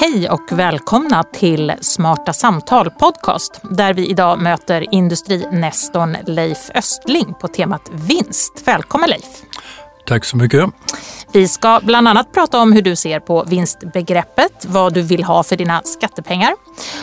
Hej 0.00 0.30
och 0.30 0.52
välkomna 0.52 1.22
till 1.22 1.72
Smarta 1.80 2.32
Samtal 2.32 2.90
Podcast 2.90 3.60
där 3.70 3.94
vi 3.94 4.06
idag 4.10 4.42
möter 4.42 4.94
industrinestorn 4.94 6.16
Leif 6.26 6.70
Östling 6.74 7.34
på 7.40 7.48
temat 7.48 7.90
vinst. 7.92 8.62
Välkommen 8.64 9.10
Leif! 9.10 9.42
Tack 10.06 10.24
så 10.24 10.36
mycket. 10.36 10.70
Vi 11.32 11.48
ska 11.48 11.80
bland 11.82 12.08
annat 12.08 12.32
prata 12.32 12.58
om 12.58 12.72
hur 12.72 12.82
du 12.82 12.96
ser 12.96 13.20
på 13.20 13.44
vinstbegreppet, 13.44 14.66
vad 14.68 14.94
du 14.94 15.02
vill 15.02 15.24
ha 15.24 15.42
för 15.42 15.56
dina 15.56 15.82
skattepengar 15.84 16.54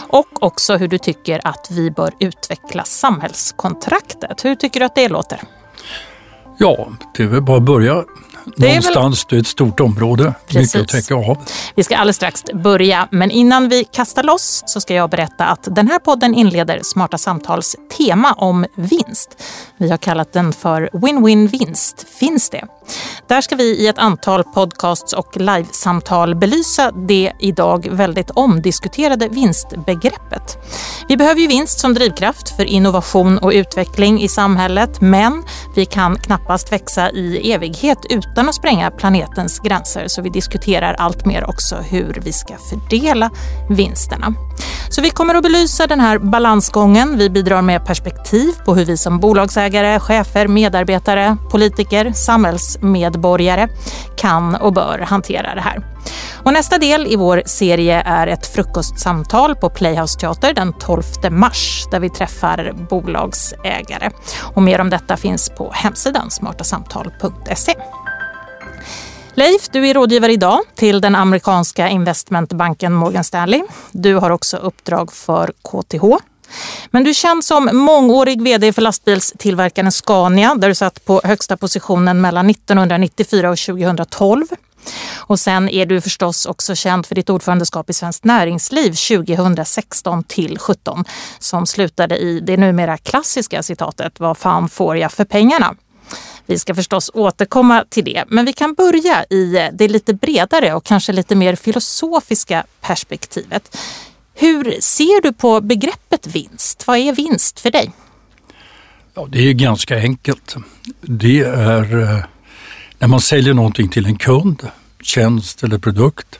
och 0.09 0.43
också 0.43 0.75
hur 0.75 0.87
du 0.87 0.97
tycker 0.97 1.47
att 1.47 1.67
vi 1.71 1.91
bör 1.91 2.11
utveckla 2.19 2.83
samhällskontraktet. 2.83 4.45
Hur 4.45 4.55
tycker 4.55 4.79
du 4.79 4.85
att 4.85 4.95
det 4.95 5.09
låter? 5.09 5.41
Ja, 6.57 6.87
det 7.17 7.23
är 7.23 7.27
väl 7.27 7.41
bara 7.41 7.57
att 7.57 7.63
börja 7.63 8.03
det 8.55 8.67
Någonstans, 8.67 9.23
väl... 9.23 9.29
det 9.29 9.35
är 9.35 9.39
ett 9.39 9.47
stort 9.47 9.79
område, 9.79 10.33
Precis. 10.47 10.75
mycket 10.75 10.81
att 10.81 11.01
täcka 11.01 11.15
av. 11.15 11.37
Vi 11.75 11.83
ska 11.83 11.97
alldeles 11.97 12.15
strax 12.15 12.43
börja, 12.53 13.07
men 13.11 13.31
innan 13.31 13.69
vi 13.69 13.83
kastar 13.83 14.23
loss 14.23 14.63
så 14.65 14.81
ska 14.81 14.93
jag 14.93 15.09
berätta 15.09 15.45
att 15.45 15.67
den 15.75 15.87
här 15.87 15.99
podden 15.99 16.33
inleder 16.33 16.79
Smarta 16.83 17.17
Samtals 17.17 17.75
tema 17.97 18.33
om 18.33 18.65
vinst. 18.75 19.43
Vi 19.77 19.89
har 19.89 19.97
kallat 19.97 20.33
den 20.33 20.53
för 20.53 20.89
Win-Win 20.93 21.47
Vinst. 21.47 22.05
Finns 22.19 22.49
det? 22.49 22.65
Där 23.27 23.41
ska 23.41 23.55
vi 23.55 23.63
i 23.63 23.87
ett 23.87 23.97
antal 23.97 24.43
podcasts 24.43 25.13
och 25.13 25.37
livesamtal 25.37 26.35
belysa 26.35 26.91
det 26.91 27.31
idag 27.39 27.87
väldigt 27.91 28.31
omdiskuterade 28.31 29.27
vinstbegreppet. 29.27 30.57
Vi 31.07 31.17
behöver 31.17 31.41
ju 31.41 31.47
vinst 31.47 31.79
som 31.79 31.93
drivkraft 31.93 32.49
för 32.49 32.63
innovation 32.63 33.37
och 33.37 33.51
utveckling 33.51 34.21
i 34.21 34.27
samhället, 34.27 35.01
men 35.01 35.43
vi 35.75 35.85
kan 35.85 36.15
knappast 36.15 36.71
växa 36.71 37.11
i 37.11 37.51
evighet 37.51 38.05
utan 38.09 38.32
att 38.37 38.55
spränga 38.55 38.91
planetens 38.91 39.59
gränser, 39.59 40.07
så 40.07 40.21
vi 40.21 40.29
diskuterar 40.29 40.93
allt 40.93 41.25
mer 41.25 41.49
också 41.49 41.75
hur 41.75 42.21
vi 42.23 42.33
ska 42.33 42.53
fördela 42.69 43.29
vinsterna. 43.69 44.33
Så 44.89 45.01
vi 45.01 45.09
kommer 45.09 45.35
att 45.35 45.43
belysa 45.43 45.87
den 45.87 45.99
här 45.99 46.19
balansgången. 46.19 47.17
Vi 47.17 47.29
bidrar 47.29 47.61
med 47.61 47.85
perspektiv 47.85 48.53
på 48.65 48.75
hur 48.75 48.85
vi 48.85 48.97
som 48.97 49.19
bolagsägare, 49.19 49.99
chefer, 49.99 50.47
medarbetare, 50.47 51.37
politiker, 51.51 52.11
samhällsmedborgare 52.11 53.67
kan 54.17 54.55
och 54.55 54.73
bör 54.73 54.99
hantera 54.99 55.55
det 55.55 55.61
här. 55.61 55.93
Och 56.43 56.53
nästa 56.53 56.77
del 56.77 57.07
i 57.07 57.15
vår 57.15 57.43
serie 57.45 58.01
är 58.01 58.27
ett 58.27 58.47
frukostsamtal 58.47 59.55
på 59.55 59.69
Playhouse 59.69 60.19
Teater 60.19 60.53
den 60.53 60.73
12 60.73 61.03
mars 61.31 61.87
där 61.91 61.99
vi 61.99 62.09
träffar 62.09 62.73
bolagsägare. 62.89 64.09
Och 64.39 64.61
mer 64.61 64.81
om 64.81 64.89
detta 64.89 65.17
finns 65.17 65.49
på 65.49 65.71
hemsidan 65.73 66.31
smartasamtal.se. 66.31 67.73
Leif, 69.35 69.69
du 69.71 69.87
är 69.87 69.93
rådgivare 69.93 70.31
idag 70.31 70.59
till 70.75 71.01
den 71.01 71.15
amerikanska 71.15 71.89
investmentbanken 71.89 72.93
Morgan 72.93 73.23
Stanley. 73.23 73.63
Du 73.91 74.15
har 74.15 74.29
också 74.29 74.57
uppdrag 74.57 75.13
för 75.13 75.51
KTH. 75.61 76.03
Men 76.91 77.03
du 77.03 77.13
känns 77.13 77.47
som 77.47 77.69
mångårig 77.73 78.41
vd 78.41 78.73
för 78.73 78.81
lastbilstillverkaren 78.81 79.91
Scania 79.91 80.55
där 80.55 80.67
du 80.67 80.75
satt 80.75 81.05
på 81.05 81.21
högsta 81.23 81.57
positionen 81.57 82.21
mellan 82.21 82.49
1994 82.49 83.49
och 83.49 83.57
2012. 83.57 84.45
Och 85.15 85.39
sen 85.39 85.69
är 85.69 85.85
du 85.85 86.01
förstås 86.01 86.45
också 86.45 86.75
känd 86.75 87.05
för 87.05 87.15
ditt 87.15 87.29
ordförandeskap 87.29 87.89
i 87.89 87.93
Svenskt 87.93 88.23
Näringsliv 88.23 88.91
2016 88.91 90.23
till 90.23 90.59
17 90.59 91.05
som 91.39 91.65
slutade 91.65 92.17
i 92.17 92.39
det 92.39 92.57
numera 92.57 92.97
klassiska 92.97 93.63
citatet 93.63 94.19
Vad 94.19 94.37
fan 94.37 94.69
får 94.69 94.97
jag 94.97 95.11
för 95.11 95.25
pengarna? 95.25 95.75
Vi 96.45 96.59
ska 96.59 96.75
förstås 96.75 97.11
återkomma 97.13 97.85
till 97.89 98.03
det, 98.03 98.23
men 98.27 98.45
vi 98.45 98.53
kan 98.53 98.73
börja 98.73 99.25
i 99.29 99.57
eh, 99.57 99.67
det 99.73 99.87
lite 99.87 100.13
bredare 100.13 100.73
och 100.73 100.83
kanske 100.83 101.13
lite 101.13 101.35
mer 101.35 101.55
filosofiska 101.55 102.65
perspektivet. 102.81 103.77
Hur 104.33 104.77
ser 104.79 105.21
du 105.21 105.33
på 105.33 105.61
begreppet 105.61 106.27
vinst? 106.27 106.87
Vad 106.87 106.97
är 106.97 107.13
vinst 107.13 107.59
för 107.59 107.71
dig? 107.71 107.91
Ja, 109.13 109.27
det 109.29 109.49
är 109.49 109.53
ganska 109.53 109.97
enkelt. 109.97 110.55
Det 111.01 111.39
är 111.39 112.01
eh, 112.01 112.25
när 112.99 113.07
man 113.07 113.21
säljer 113.21 113.53
någonting 113.53 113.89
till 113.89 114.05
en 114.05 114.17
kund, 114.17 114.67
tjänst 115.01 115.63
eller 115.63 115.77
produkt, 115.77 116.39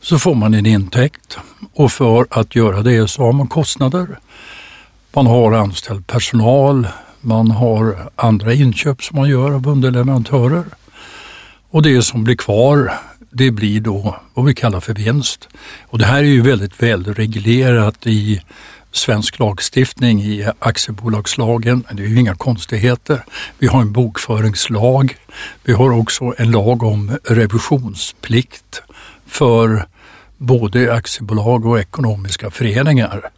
så 0.00 0.18
får 0.18 0.34
man 0.34 0.54
en 0.54 0.66
intäkt 0.66 1.38
och 1.74 1.92
för 1.92 2.26
att 2.30 2.56
göra 2.56 2.82
det 2.82 3.08
så 3.08 3.22
har 3.22 3.32
man 3.32 3.48
kostnader. 3.48 4.18
Man 5.12 5.26
har 5.26 5.52
anställd 5.52 6.06
personal, 6.06 6.88
man 7.22 7.50
har 7.50 8.10
andra 8.16 8.54
inköp 8.54 9.02
som 9.02 9.18
man 9.18 9.28
gör 9.28 9.50
av 9.50 9.68
underleverantörer. 9.68 10.64
Och 11.70 11.82
det 11.82 12.02
som 12.02 12.24
blir 12.24 12.36
kvar 12.36 12.92
det 13.32 13.50
blir 13.50 13.80
då 13.80 14.16
vad 14.34 14.46
vi 14.46 14.54
kallar 14.54 14.80
för 14.80 14.94
vinst. 14.94 15.48
Och 15.86 15.98
det 15.98 16.04
här 16.04 16.18
är 16.18 16.28
ju 16.28 16.40
väldigt 16.40 16.82
välreglerat 16.82 18.06
i 18.06 18.40
svensk 18.92 19.38
lagstiftning 19.38 20.22
i 20.22 20.48
aktiebolagslagen. 20.58 21.84
Det 21.92 22.02
är 22.02 22.06
ju 22.06 22.20
inga 22.20 22.34
konstigheter. 22.34 23.24
Vi 23.58 23.66
har 23.66 23.80
en 23.80 23.92
bokföringslag. 23.92 25.16
Vi 25.64 25.72
har 25.72 25.98
också 25.98 26.34
en 26.38 26.50
lag 26.50 26.82
om 26.82 27.18
revisionsplikt 27.24 28.82
för 29.26 29.86
både 30.38 30.94
aktiebolag 30.94 31.66
och 31.66 31.80
ekonomiska 31.80 32.50
föreningar. 32.50 33.30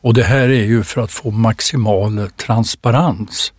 Och 0.00 0.14
det 0.14 0.24
här 0.24 0.48
är 0.48 0.64
ju 0.64 0.84
för 0.84 1.00
att 1.00 1.12
få 1.12 1.30
maximal 1.30 2.30
transparens 2.36 3.52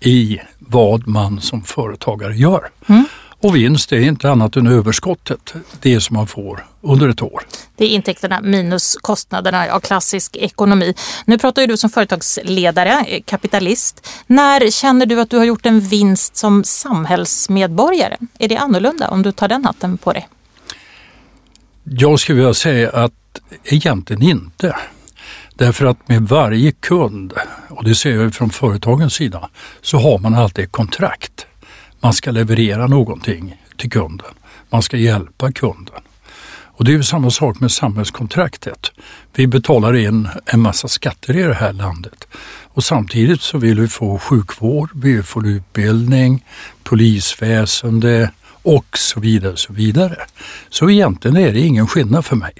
i 0.00 0.40
vad 0.58 1.08
man 1.08 1.40
som 1.40 1.62
företagare 1.62 2.36
gör. 2.36 2.70
Mm. 2.88 3.04
Och 3.44 3.56
vinst 3.56 3.92
är 3.92 4.00
inte 4.00 4.30
annat 4.30 4.56
än 4.56 4.66
överskottet, 4.66 5.54
det 5.80 6.00
som 6.00 6.16
man 6.16 6.26
får 6.26 6.66
under 6.80 7.08
ett 7.08 7.22
år. 7.22 7.46
Det 7.76 7.84
är 7.84 7.88
intäkterna 7.88 8.40
minus 8.40 8.96
kostnaderna, 9.00 9.66
ja, 9.66 9.80
klassisk 9.80 10.36
ekonomi. 10.36 10.94
Nu 11.24 11.38
pratar 11.38 11.62
ju 11.62 11.68
du 11.68 11.76
som 11.76 11.90
företagsledare, 11.90 13.04
eh, 13.08 13.22
kapitalist. 13.24 14.08
När 14.26 14.70
känner 14.70 15.06
du 15.06 15.20
att 15.20 15.30
du 15.30 15.36
har 15.36 15.44
gjort 15.44 15.66
en 15.66 15.80
vinst 15.80 16.36
som 16.36 16.64
samhällsmedborgare? 16.64 18.16
Är 18.38 18.48
det 18.48 18.56
annorlunda 18.56 19.08
om 19.08 19.22
du 19.22 19.32
tar 19.32 19.48
den 19.48 19.64
hatten 19.64 19.98
på 19.98 20.12
dig? 20.12 20.28
Jag 21.84 22.20
skulle 22.20 22.36
vilja 22.36 22.54
säga 22.54 22.90
att 22.90 23.12
egentligen 23.64 24.22
inte. 24.22 24.76
Därför 25.56 25.86
att 25.86 26.08
med 26.08 26.22
varje 26.22 26.72
kund, 26.72 27.32
och 27.68 27.84
det 27.84 27.94
ser 27.94 28.14
jag 28.14 28.34
från 28.34 28.50
företagens 28.50 29.14
sida, 29.14 29.48
så 29.82 29.98
har 29.98 30.18
man 30.18 30.34
alltid 30.34 30.72
kontrakt. 30.72 31.46
Man 32.00 32.12
ska 32.12 32.30
leverera 32.30 32.86
någonting 32.86 33.56
till 33.76 33.90
kunden. 33.90 34.34
Man 34.70 34.82
ska 34.82 34.96
hjälpa 34.96 35.52
kunden. 35.52 36.00
Och 36.76 36.84
det 36.84 36.94
är 36.94 37.02
samma 37.02 37.30
sak 37.30 37.60
med 37.60 37.70
samhällskontraktet. 37.70 38.90
Vi 39.34 39.46
betalar 39.46 39.96
in 39.96 40.28
en 40.46 40.60
massa 40.60 40.88
skatter 40.88 41.36
i 41.36 41.42
det 41.42 41.54
här 41.54 41.72
landet 41.72 42.26
och 42.74 42.84
samtidigt 42.84 43.40
så 43.40 43.58
vill 43.58 43.80
vi 43.80 43.88
få 43.88 44.18
sjukvård, 44.18 44.90
vi 44.94 45.12
vill 45.12 45.22
få 45.22 45.46
utbildning, 45.46 46.44
polisväsende 46.82 48.30
och 48.46 48.98
så 48.98 49.20
vidare. 49.20 49.56
Så 49.56 49.72
vidare. 49.72 50.16
Så 50.70 50.90
egentligen 50.90 51.36
är 51.36 51.52
det 51.52 51.60
ingen 51.60 51.86
skillnad 51.86 52.24
för 52.24 52.36
mig. 52.36 52.52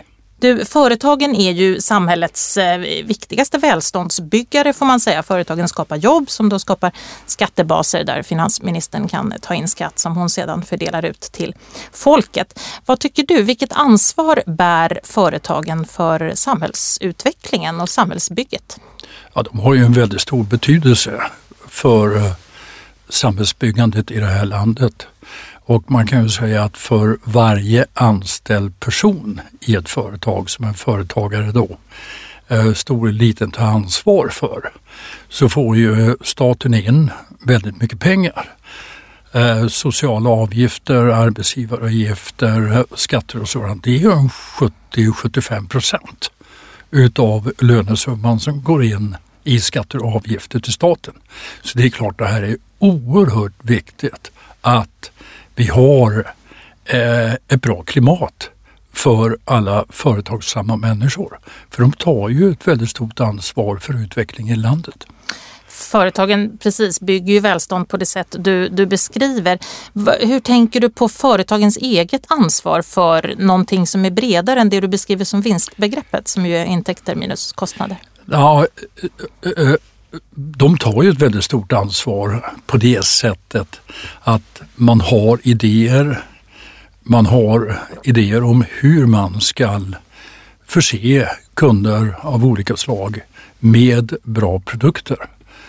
Du, 0.45 0.65
företagen 0.65 1.35
är 1.35 1.53
ju 1.53 1.81
samhällets 1.81 2.57
eh, 2.57 2.79
viktigaste 3.05 3.59
välståndsbyggare 3.59 4.73
får 4.73 4.87
man 4.87 5.01
säga. 5.01 5.23
Företagen 5.23 5.69
skapar 5.69 5.97
jobb 5.97 6.31
som 6.31 6.49
då 6.49 6.59
skapar 6.59 6.93
skattebaser 7.27 8.05
där 8.05 8.23
finansministern 8.23 9.09
kan 9.09 9.35
ta 9.41 9.55
in 9.55 9.69
skatt 9.69 9.99
som 9.99 10.17
hon 10.17 10.31
sedan 10.31 10.63
fördelar 10.63 11.05
ut 11.05 11.21
till 11.21 11.55
folket. 11.93 12.61
Vad 12.87 13.01
tycker 13.01 13.23
du? 13.23 13.43
Vilket 13.43 13.73
ansvar 13.73 14.43
bär 14.47 15.01
företagen 15.05 15.85
för 15.85 16.33
samhällsutvecklingen 16.35 17.81
och 17.81 17.89
samhällsbygget? 17.89 18.81
Ja, 19.35 19.43
de 19.43 19.61
har 19.61 19.75
ju 19.75 19.85
en 19.85 19.93
väldigt 19.93 20.21
stor 20.21 20.45
betydelse 20.45 21.23
för 21.69 22.17
eh, 22.17 22.33
samhällsbyggandet 23.09 24.11
i 24.11 24.21
det 24.21 24.27
här 24.27 24.45
landet. 24.45 25.07
Och 25.67 25.91
man 25.91 26.07
kan 26.07 26.23
ju 26.23 26.29
säga 26.29 26.65
att 26.65 26.77
för 26.77 27.19
varje 27.25 27.87
anställd 27.95 28.81
person 28.81 29.41
i 29.61 29.75
ett 29.75 29.89
företag 29.89 30.51
som 30.51 30.65
en 30.65 30.75
företagare 30.75 31.53
då 31.53 31.79
eh, 32.49 32.73
stor 32.73 33.09
eller 33.09 33.19
liten 33.19 33.51
tar 33.51 33.65
ansvar 33.65 34.29
för 34.29 34.73
så 35.29 35.49
får 35.49 35.77
ju 35.77 36.17
staten 36.21 36.75
in 36.75 37.11
väldigt 37.41 37.81
mycket 37.81 38.01
pengar. 38.01 38.55
Eh, 39.33 39.67
sociala 39.67 40.31
avgifter, 40.31 40.97
arbetsgivaravgifter, 40.97 42.85
skatter 42.95 43.41
och 43.41 43.49
sådant. 43.49 43.85
Det 43.85 43.91
är 43.91 43.99
ju 43.99 44.11
70-75 44.93 45.69
procent 45.69 46.31
utav 46.91 47.53
lönesumman 47.59 48.41
som 48.41 48.63
går 48.63 48.85
in 48.85 49.17
i 49.45 49.61
skatter 49.61 50.05
och 50.05 50.17
avgifter 50.17 50.61
till 50.61 50.73
staten. 50.73 51.15
Så 51.63 51.79
det 51.79 51.85
är 51.85 51.91
klart 51.91 52.19
det 52.19 52.27
här 52.27 52.43
är 52.43 52.57
oerhört 52.79 53.53
viktigt 53.63 54.33
att 54.61 55.11
vi 55.55 55.67
har 55.67 56.33
eh, 56.85 57.33
ett 57.33 57.61
bra 57.61 57.83
klimat 57.83 58.51
för 58.93 59.39
alla 59.45 59.85
företagsamma 59.89 60.77
människor. 60.77 61.39
För 61.71 61.83
de 61.83 61.93
tar 61.93 62.29
ju 62.29 62.51
ett 62.51 62.69
väldigt 62.69 62.91
stort 62.91 63.21
ansvar 63.21 63.77
för 63.77 64.03
utvecklingen 64.03 64.55
i 64.55 64.57
landet. 64.57 65.07
Företagen 65.69 66.59
precis 66.59 67.01
bygger 67.01 67.33
ju 67.35 67.41
välstånd 67.41 67.89
på 67.89 67.97
det 67.97 68.07
sätt 68.07 68.37
du, 68.39 68.69
du 68.69 68.87
beskriver. 68.87 69.59
Hur 70.27 70.41
tänker 70.41 70.81
du 70.81 70.91
på 70.91 71.09
företagens 71.09 71.77
eget 71.77 72.25
ansvar 72.29 72.83
för 72.83 73.35
någonting 73.39 73.87
som 73.87 74.05
är 74.05 74.11
bredare 74.11 74.61
än 74.61 74.71
det 74.71 74.81
du 74.81 74.89
beskriver 74.89 75.25
som 75.25 75.41
vinstbegreppet 75.41 76.29
som 76.29 76.47
ju 76.47 76.57
är 76.57 76.65
intäkter 76.65 77.15
minus 77.15 77.53
kostnader? 77.53 77.97
Ja, 78.27 78.67
eh, 79.43 79.67
eh, 79.67 79.75
de 80.35 80.79
tar 80.79 81.03
ju 81.03 81.11
ett 81.11 81.23
väldigt 81.23 81.45
stort 81.45 81.73
ansvar 81.73 82.53
på 82.67 82.77
det 82.77 83.05
sättet 83.05 83.81
att 84.21 84.63
man 84.75 85.01
har 85.01 85.41
idéer. 85.43 86.25
Man 87.03 87.27
har 87.27 87.79
idéer 88.03 88.43
om 88.43 88.65
hur 88.71 89.07
man 89.07 89.41
ska 89.41 89.81
förse 90.67 91.29
kunder 91.55 92.17
av 92.21 92.47
olika 92.47 92.77
slag 92.77 93.21
med 93.59 94.15
bra 94.23 94.61
produkter. 94.61 95.19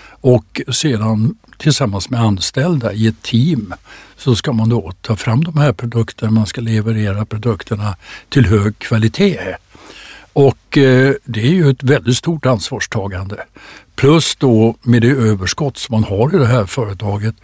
Och 0.10 0.62
sedan 0.72 1.38
tillsammans 1.58 2.10
med 2.10 2.22
anställda 2.22 2.94
i 2.94 3.08
ett 3.08 3.22
team 3.22 3.74
så 4.18 4.36
ska 4.36 4.54
man 4.54 4.70
då 4.70 4.92
ta 5.02 5.16
fram 5.16 5.44
de 5.44 5.58
här 5.58 5.74
produkterna, 5.74 6.32
man 6.32 6.46
ska 6.46 6.62
leverera 6.62 7.26
produkterna 7.26 7.96
till 8.30 8.46
hög 8.46 8.80
kvalitet. 8.80 9.56
Och 10.34 10.78
eh, 10.78 11.14
det 11.24 11.42
är 11.42 11.54
ju 11.54 11.70
ett 11.70 11.84
väldigt 11.84 12.18
stort 12.18 12.46
ansvarstagande. 12.46 13.36
Plus 13.96 14.36
då 14.36 14.76
med 14.82 15.02
det 15.02 15.12
överskott 15.12 15.78
som 15.78 15.94
man 15.94 16.04
har 16.04 16.36
i 16.36 16.38
det 16.38 16.48
här 16.48 16.66
företaget 16.66 17.36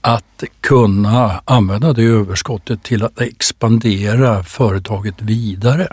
att 0.00 0.44
kunna 0.60 1.42
använda 1.44 1.92
det 1.92 2.02
överskottet 2.02 2.82
till 2.82 3.02
att 3.02 3.20
expandera 3.20 4.42
företaget 4.42 5.14
vidare. 5.18 5.88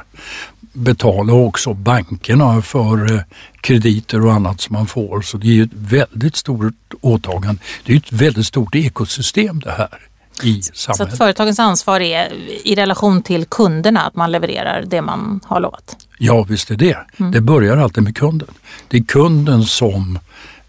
Betala 0.74 1.34
också 1.34 1.74
bankerna 1.74 2.62
för 2.62 3.14
eh, 3.14 3.22
krediter 3.62 4.26
och 4.26 4.34
annat 4.34 4.62
som 4.62 4.74
man 4.74 4.88
får. 4.88 5.22
Så 5.22 5.38
det 5.38 5.60
är 5.60 5.64
ett 5.64 5.70
väldigt 5.74 6.36
stort 6.36 6.74
åtagande. 7.02 7.62
Det 7.86 7.94
är 7.94 7.98
ett 7.98 8.12
väldigt 8.12 8.48
stort 8.48 8.76
ekosystem 8.76 9.60
det 9.60 9.72
här 9.72 10.00
i 10.44 10.62
samhället. 10.62 10.98
Så 10.98 11.04
att 11.04 11.18
företagens 11.18 11.60
ansvar 11.60 12.00
är 12.00 12.34
i 12.64 12.76
relation 12.76 13.22
till 13.22 13.46
kunderna 13.46 14.02
att 14.02 14.16
man 14.16 14.32
levererar 14.32 14.84
det 14.88 15.02
man 15.02 15.40
har 15.46 15.60
lovat? 15.60 15.98
Ja, 16.18 16.44
visst 16.44 16.72
är 16.72 16.76
det. 16.76 16.98
Mm. 17.18 17.32
Det 17.32 17.42
börjar 17.42 17.78
alltid 17.78 18.04
med 18.04 18.18
kunden. 18.18 18.48
Det 18.88 18.98
är 18.98 19.04
kunden 19.04 19.64
som 19.64 20.20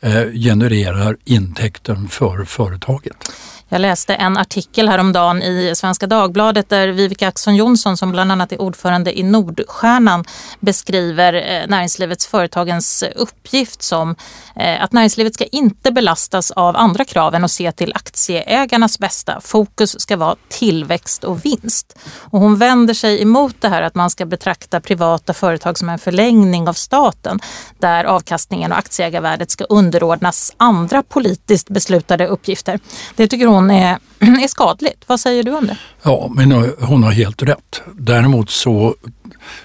eh, 0.00 0.32
genererar 0.32 1.16
intäkten 1.24 2.08
för 2.08 2.44
företaget. 2.44 3.32
Jag 3.74 3.80
läste 3.80 4.14
en 4.14 4.36
artikel 4.36 4.88
häromdagen 4.88 5.42
i 5.42 5.72
Svenska 5.76 6.06
Dagbladet 6.06 6.68
där 6.68 6.88
Vivica 6.88 7.28
Axson 7.28 7.56
Jonsson 7.56 7.96
som 7.96 8.12
bland 8.12 8.32
annat 8.32 8.52
är 8.52 8.60
ordförande 8.60 9.18
i 9.18 9.22
Nordstjärnan 9.22 10.24
beskriver 10.60 11.34
eh, 11.34 11.66
näringslivets 11.68 12.26
företagens 12.26 13.04
uppgift 13.14 13.82
som 13.82 14.16
eh, 14.56 14.84
att 14.84 14.92
näringslivet 14.92 15.34
ska 15.34 15.44
inte 15.44 15.92
belastas 15.92 16.50
av 16.50 16.76
andra 16.76 17.04
krav 17.04 17.34
än 17.34 17.44
att 17.44 17.50
se 17.50 17.72
till 17.72 17.92
aktieägarnas 17.94 18.98
bästa. 18.98 19.40
Fokus 19.40 20.00
ska 20.00 20.16
vara 20.16 20.36
tillväxt 20.48 21.24
och 21.24 21.44
vinst. 21.44 21.98
Och 22.18 22.40
hon 22.40 22.56
vänder 22.56 22.94
sig 22.94 23.22
emot 23.22 23.56
det 23.60 23.68
här 23.68 23.82
att 23.82 23.94
man 23.94 24.10
ska 24.10 24.26
betrakta 24.26 24.80
privata 24.80 25.34
företag 25.34 25.78
som 25.78 25.88
en 25.88 25.98
förlängning 25.98 26.68
av 26.68 26.72
staten 26.72 27.40
där 27.78 28.04
avkastningen 28.04 28.72
och 28.72 28.78
aktieägarvärdet 28.78 29.50
ska 29.50 29.64
underordnas 29.64 30.52
andra 30.56 31.02
politiskt 31.02 31.68
beslutade 31.68 32.26
uppgifter. 32.26 32.80
Det 33.16 33.28
tycker 33.28 33.46
hon 33.46 33.63
är, 33.70 33.98
är 34.18 34.48
skadligt. 34.48 35.04
Vad 35.06 35.20
säger 35.20 35.42
du 35.42 35.54
om 35.54 35.66
det? 35.66 35.78
Ja, 36.02 36.30
men 36.34 36.52
eh, 36.52 36.64
hon 36.78 37.02
har 37.02 37.12
helt 37.12 37.42
rätt. 37.42 37.82
Däremot 37.94 38.50
så 38.50 38.94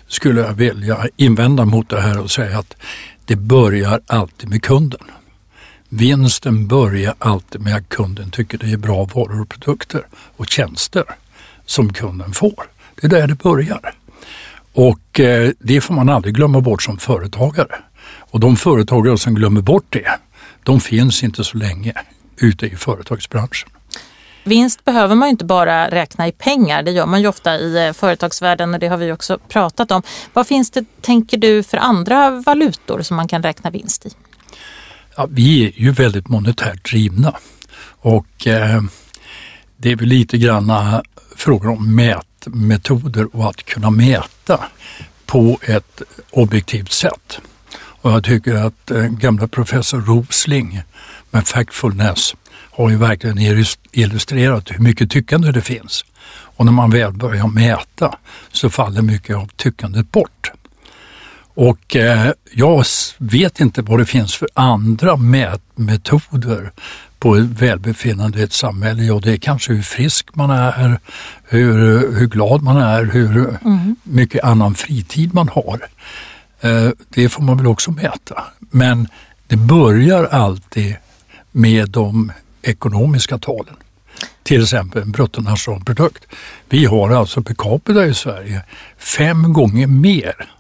skulle 0.07 0.41
jag 0.41 0.53
vilja 0.53 1.07
invända 1.15 1.65
mot 1.65 1.89
det 1.89 2.01
här 2.01 2.19
och 2.19 2.31
säga 2.31 2.59
att 2.59 2.75
det 3.25 3.35
börjar 3.35 4.01
alltid 4.07 4.49
med 4.49 4.63
kunden. 4.63 5.01
Vinsten 5.89 6.67
börjar 6.67 7.15
alltid 7.19 7.61
med 7.61 7.75
att 7.75 7.89
kunden 7.89 8.31
tycker 8.31 8.57
det 8.57 8.71
är 8.71 8.77
bra 8.77 9.03
varor 9.13 9.41
och 9.41 9.49
produkter 9.49 10.07
och 10.37 10.47
tjänster 10.47 11.03
som 11.65 11.93
kunden 11.93 12.33
får. 12.33 12.63
Det 12.95 13.07
är 13.07 13.09
där 13.09 13.27
det 13.27 13.35
börjar. 13.35 13.93
Och 14.73 15.19
eh, 15.19 15.51
det 15.59 15.81
får 15.81 15.93
man 15.93 16.09
aldrig 16.09 16.35
glömma 16.35 16.61
bort 16.61 16.83
som 16.83 16.97
företagare. 16.97 17.75
Och 18.31 18.39
de 18.39 18.55
företagare 18.55 19.17
som 19.17 19.35
glömmer 19.35 19.61
bort 19.61 19.85
det, 19.89 20.19
de 20.63 20.79
finns 20.79 21.23
inte 21.23 21.43
så 21.43 21.57
länge 21.57 21.93
ute 22.37 22.65
i 22.65 22.75
företagsbranschen. 22.75 23.69
Vinst 24.43 24.85
behöver 24.85 25.15
man 25.15 25.27
ju 25.27 25.31
inte 25.31 25.45
bara 25.45 25.89
räkna 25.89 26.27
i 26.27 26.31
pengar, 26.31 26.83
det 26.83 26.91
gör 26.91 27.05
man 27.05 27.21
ju 27.21 27.27
ofta 27.27 27.55
i 27.55 27.87
eh, 27.87 27.93
företagsvärlden 27.93 28.73
och 28.73 28.79
det 28.79 28.87
har 28.87 28.97
vi 28.97 29.11
också 29.11 29.37
pratat 29.47 29.91
om. 29.91 30.01
Vad 30.33 30.47
finns 30.47 30.71
det, 30.71 30.85
tänker 31.01 31.37
du, 31.37 31.63
för 31.63 31.77
andra 31.77 32.29
valutor 32.29 33.01
som 33.01 33.17
man 33.17 33.27
kan 33.27 33.43
räkna 33.43 33.69
vinst 33.69 34.05
i? 34.05 34.09
Ja, 35.15 35.27
vi 35.31 35.65
är 35.65 35.71
ju 35.75 35.91
väldigt 35.91 36.27
monetärt 36.27 36.89
drivna 36.89 37.33
och 38.01 38.47
eh, 38.47 38.81
det 39.77 39.91
är 39.91 39.95
väl 39.95 40.07
lite 40.07 40.37
grann 40.37 40.71
frågor 41.35 41.69
om 41.69 41.95
mätmetoder 41.95 43.35
och 43.35 43.49
att 43.49 43.63
kunna 43.63 43.89
mäta 43.89 44.59
på 45.25 45.59
ett 45.61 46.01
objektivt 46.31 46.91
sätt. 46.91 47.39
Och 48.01 48.11
jag 48.11 48.23
tycker 48.23 48.55
att 48.55 48.91
eh, 48.91 49.03
gamla 49.03 49.47
professor 49.47 50.01
Rosling 50.01 50.81
med 51.29 51.47
Factfulness 51.47 52.35
har 52.83 52.89
ju 52.89 52.97
verkligen 52.97 53.65
illustrerat 53.91 54.71
hur 54.71 54.79
mycket 54.79 55.11
tyckande 55.11 55.51
det 55.51 55.61
finns. 55.61 56.05
Och 56.31 56.65
när 56.65 56.71
man 56.71 56.89
väl 56.89 57.13
börjar 57.13 57.47
mäta 57.47 58.15
så 58.51 58.69
faller 58.69 59.01
mycket 59.01 59.35
av 59.35 59.49
tyckandet 59.55 60.11
bort. 60.11 60.51
Och 61.53 61.95
eh, 61.95 62.31
jag 62.51 62.85
vet 63.17 63.59
inte 63.59 63.81
vad 63.81 63.99
det 63.99 64.05
finns 64.05 64.35
för 64.35 64.47
andra 64.53 65.15
mätmetoder 65.15 66.71
på 67.19 67.47
välbefinnande 67.49 68.39
i 68.39 68.43
ett 68.43 68.53
samhälle. 68.53 69.03
Ja, 69.03 69.19
det 69.23 69.31
är 69.31 69.37
kanske 69.37 69.73
hur 69.73 69.81
frisk 69.81 70.35
man 70.35 70.49
är, 70.49 70.99
hur, 71.43 71.73
hur 72.19 72.27
glad 72.27 72.61
man 72.61 72.77
är, 72.77 73.05
hur 73.05 73.57
mm. 73.65 73.95
mycket 74.03 74.43
annan 74.43 74.75
fritid 74.75 75.33
man 75.33 75.49
har. 75.49 75.79
Eh, 76.61 76.89
det 77.09 77.29
får 77.29 77.43
man 77.43 77.57
väl 77.57 77.67
också 77.67 77.91
mäta. 77.91 78.43
Men 78.59 79.07
det 79.47 79.57
börjar 79.57 80.23
alltid 80.25 80.95
med 81.51 81.89
de 81.89 82.31
ekonomiska 82.61 83.37
talen. 83.37 83.75
Till 84.43 84.63
exempel 84.63 85.05
bruttonationalprodukt. 85.05 86.25
Vi 86.69 86.85
har 86.85 87.09
alltså 87.09 87.41
per 87.41 87.53
capita 87.53 88.05
i 88.05 88.13
Sverige 88.13 88.61
fem 88.97 89.53
gånger 89.53 89.87
mer 89.87 90.51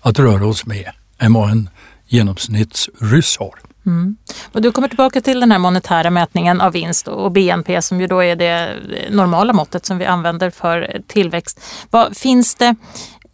att 0.00 0.18
röra 0.18 0.46
oss 0.46 0.66
med 0.66 0.90
än 1.18 1.32
vad 1.32 1.50
en 1.50 1.68
genomsnittsryss 2.06 3.38
har. 3.38 3.54
Mm. 3.86 4.16
Och 4.52 4.62
du 4.62 4.72
kommer 4.72 4.88
tillbaka 4.88 5.20
till 5.20 5.40
den 5.40 5.52
här 5.52 5.58
monetära 5.58 6.10
mätningen 6.10 6.60
av 6.60 6.72
vinst 6.72 7.08
och 7.08 7.32
BNP 7.32 7.82
som 7.82 8.00
ju 8.00 8.06
då 8.06 8.22
är 8.22 8.36
det 8.36 8.76
normala 9.10 9.52
måttet 9.52 9.86
som 9.86 9.98
vi 9.98 10.04
använder 10.04 10.50
för 10.50 11.02
tillväxt. 11.06 11.60
Vad 11.90 12.16
finns 12.16 12.54
det 12.54 12.74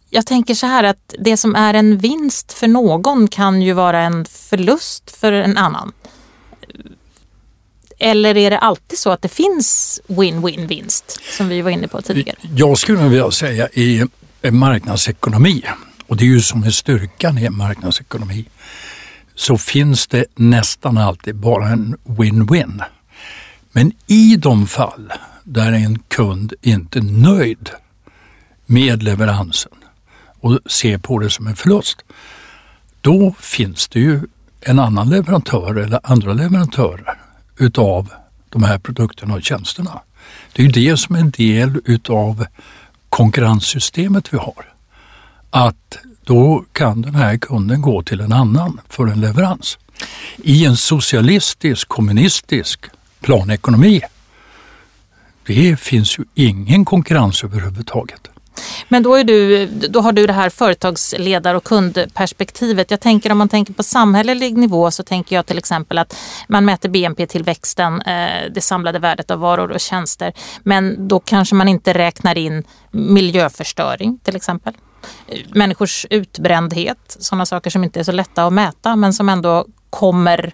jag 0.09 0.25
tänker 0.25 0.55
så 0.55 0.67
här 0.67 0.83
att 0.83 1.15
det 1.19 1.37
som 1.37 1.55
är 1.55 1.73
en 1.73 1.97
vinst 1.97 2.53
för 2.53 2.67
någon 2.67 3.27
kan 3.27 3.61
ju 3.61 3.73
vara 3.73 3.99
en 3.99 4.25
förlust 4.25 5.17
för 5.17 5.31
en 5.31 5.57
annan. 5.57 5.91
Eller 8.03 8.37
är 8.37 8.49
det 8.49 8.57
alltid 8.57 8.99
så 8.99 9.11
att 9.11 9.21
det 9.21 9.27
finns 9.27 10.01
win-win 10.07 10.67
vinst 10.67 11.19
som 11.37 11.49
vi 11.49 11.61
var 11.61 11.71
inne 11.71 11.87
på 11.87 12.01
tidigare? 12.01 12.37
Jag 12.55 12.77
skulle 12.77 13.07
vilja 13.07 13.31
säga 13.31 13.67
i 13.67 14.03
marknadsekonomi 14.51 15.63
och 16.07 16.17
det 16.17 16.23
är 16.23 16.27
ju 16.27 16.41
som 16.41 16.63
är 16.63 16.71
styrkan 16.71 17.37
i 17.37 17.45
en 17.45 17.57
marknadsekonomi 17.57 18.45
så 19.35 19.57
finns 19.57 20.07
det 20.07 20.25
nästan 20.35 20.97
alltid 20.97 21.35
bara 21.35 21.67
en 21.67 21.97
win-win. 22.03 22.81
Men 23.71 23.91
i 24.07 24.35
de 24.35 24.67
fall 24.67 25.13
där 25.43 25.71
en 25.71 25.99
kund 25.99 26.53
inte 26.61 26.99
är 26.99 27.03
nöjd 27.03 27.69
med 28.65 29.03
leveransen 29.03 29.71
och 30.39 30.59
ser 30.65 30.97
på 30.97 31.19
det 31.19 31.29
som 31.29 31.47
en 31.47 31.55
förlust, 31.55 31.97
då 33.01 33.35
finns 33.39 33.87
det 33.87 33.99
ju 33.99 34.21
en 34.61 34.79
annan 34.79 35.09
leverantör 35.09 35.75
eller 35.75 35.99
andra 36.03 36.33
leverantörer 36.33 37.22
utav 37.57 38.09
de 38.49 38.63
här 38.63 38.77
produkterna 38.77 39.33
och 39.33 39.43
tjänsterna. 39.43 40.01
Det 40.53 40.61
är 40.61 40.65
ju 40.65 40.71
det 40.71 40.97
som 40.97 41.15
är 41.15 41.19
en 41.19 41.31
del 41.31 41.81
utav 41.85 42.45
konkurrenssystemet 43.09 44.33
vi 44.33 44.37
har. 44.37 44.73
Att 45.49 45.97
då 46.23 46.65
kan 46.71 47.01
den 47.01 47.15
här 47.15 47.37
kunden 47.37 47.81
gå 47.81 48.03
till 48.03 48.19
en 48.19 48.33
annan 48.33 48.79
för 48.89 49.07
en 49.07 49.21
leverans. 49.21 49.77
I 50.37 50.65
en 50.65 50.77
socialistisk, 50.77 51.87
kommunistisk 51.87 52.85
planekonomi, 53.21 54.01
det 55.45 55.79
finns 55.79 56.19
ju 56.19 56.23
ingen 56.35 56.85
konkurrens 56.85 57.43
överhuvudtaget. 57.43 58.32
Men 58.93 59.03
då, 59.03 59.15
är 59.15 59.23
du, 59.23 59.65
då 59.65 60.01
har 60.01 60.11
du 60.11 60.27
det 60.27 60.33
här 60.33 60.49
företagsledar 60.49 61.55
och 61.55 61.63
kundperspektivet. 61.63 62.91
Jag 62.91 62.99
tänker 62.99 63.31
om 63.31 63.37
man 63.37 63.49
tänker 63.49 63.73
på 63.73 63.83
samhällelig 63.83 64.57
nivå 64.57 64.91
så 64.91 65.03
tänker 65.03 65.35
jag 65.35 65.45
till 65.45 65.57
exempel 65.57 65.97
att 65.97 66.15
man 66.47 66.65
mäter 66.65 66.89
BNP-tillväxten, 66.89 68.01
eh, 68.01 68.51
det 68.51 68.61
samlade 68.61 68.99
värdet 68.99 69.31
av 69.31 69.39
varor 69.39 69.71
och 69.71 69.79
tjänster. 69.79 70.33
Men 70.63 71.07
då 71.07 71.19
kanske 71.19 71.55
man 71.55 71.67
inte 71.67 71.93
räknar 71.93 72.37
in 72.37 72.63
miljöförstöring 72.91 74.19
till 74.23 74.35
exempel. 74.35 74.73
Människors 75.55 76.05
utbrändhet, 76.09 77.17
sådana 77.19 77.45
saker 77.45 77.69
som 77.69 77.83
inte 77.83 77.99
är 77.99 78.03
så 78.03 78.11
lätta 78.11 78.45
att 78.45 78.53
mäta 78.53 78.95
men 78.95 79.13
som 79.13 79.29
ändå 79.29 79.65
kommer 79.89 80.53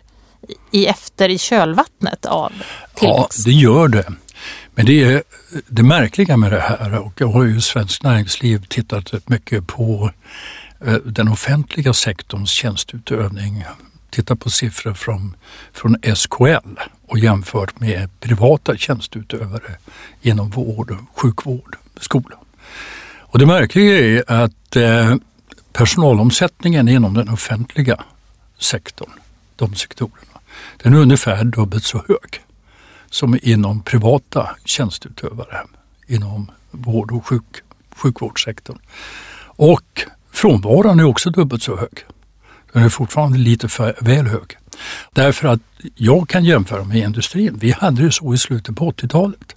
i 0.71 0.85
efter 0.85 1.29
i 1.29 1.37
kölvattnet 1.37 2.25
av 2.25 2.51
tillväxt? 2.95 3.43
Ja, 3.45 3.51
det 3.51 3.51
gör 3.51 3.87
det. 3.87 4.13
Men 4.79 4.85
det 4.85 5.03
är 5.03 5.23
det 5.67 5.83
märkliga 5.83 6.37
med 6.37 6.51
det 6.51 6.59
här 6.59 6.99
och 6.99 7.13
jag 7.17 7.27
har 7.27 7.43
ju 7.43 7.61
Svenskt 7.61 8.03
Näringsliv 8.03 8.65
tittat 8.65 9.29
mycket 9.29 9.67
på 9.67 10.11
eh, 10.85 10.93
den 10.93 11.27
offentliga 11.27 11.93
sektorns 11.93 12.51
tjänstutövning. 12.51 13.63
Titta 14.09 14.35
på 14.35 14.49
siffror 14.49 14.93
från, 14.93 15.35
från 15.73 15.97
SKL 16.15 16.79
och 17.07 17.19
jämfört 17.19 17.79
med 17.79 18.19
privata 18.19 18.77
tjänstutövare 18.77 19.77
inom 20.21 20.49
vård, 20.49 20.97
sjukvård, 21.15 21.75
skola. 21.99 22.35
Och 23.19 23.39
det 23.39 23.45
märkliga 23.45 23.97
är 23.97 24.43
att 24.43 24.75
eh, 24.75 25.15
personalomsättningen 25.73 26.87
inom 26.87 27.13
den 27.13 27.29
offentliga 27.29 28.03
sektorn, 28.59 29.11
de 29.55 29.75
sektorerna, 29.75 30.39
den 30.83 30.93
är 30.93 30.97
ungefär 30.97 31.43
dubbelt 31.43 31.83
så 31.83 31.97
hög 32.07 32.43
som 33.09 33.39
inom 33.41 33.81
privata 33.81 34.49
tjänsteutövare 34.65 35.57
inom 36.07 36.51
vård 36.71 37.11
och 37.11 37.27
sjuk, 37.27 37.43
sjukvårdssektorn. 37.95 38.77
Och 39.45 40.01
frånvaron 40.31 40.99
är 40.99 41.03
också 41.03 41.29
dubbelt 41.29 41.63
så 41.63 41.77
hög. 41.77 42.05
Den 42.73 42.83
är 42.83 42.89
fortfarande 42.89 43.37
lite 43.37 43.69
för 43.69 43.95
väl 44.01 44.27
hög. 44.27 44.57
Därför 45.13 45.47
att 45.47 45.59
jag 45.95 46.29
kan 46.29 46.45
jämföra 46.45 46.83
med 46.83 46.97
industrin. 46.97 47.57
Vi 47.59 47.71
hade 47.71 48.01
det 48.01 48.11
så 48.11 48.33
i 48.33 48.37
slutet 48.37 48.75
på 48.75 48.91
80-talet. 48.91 49.55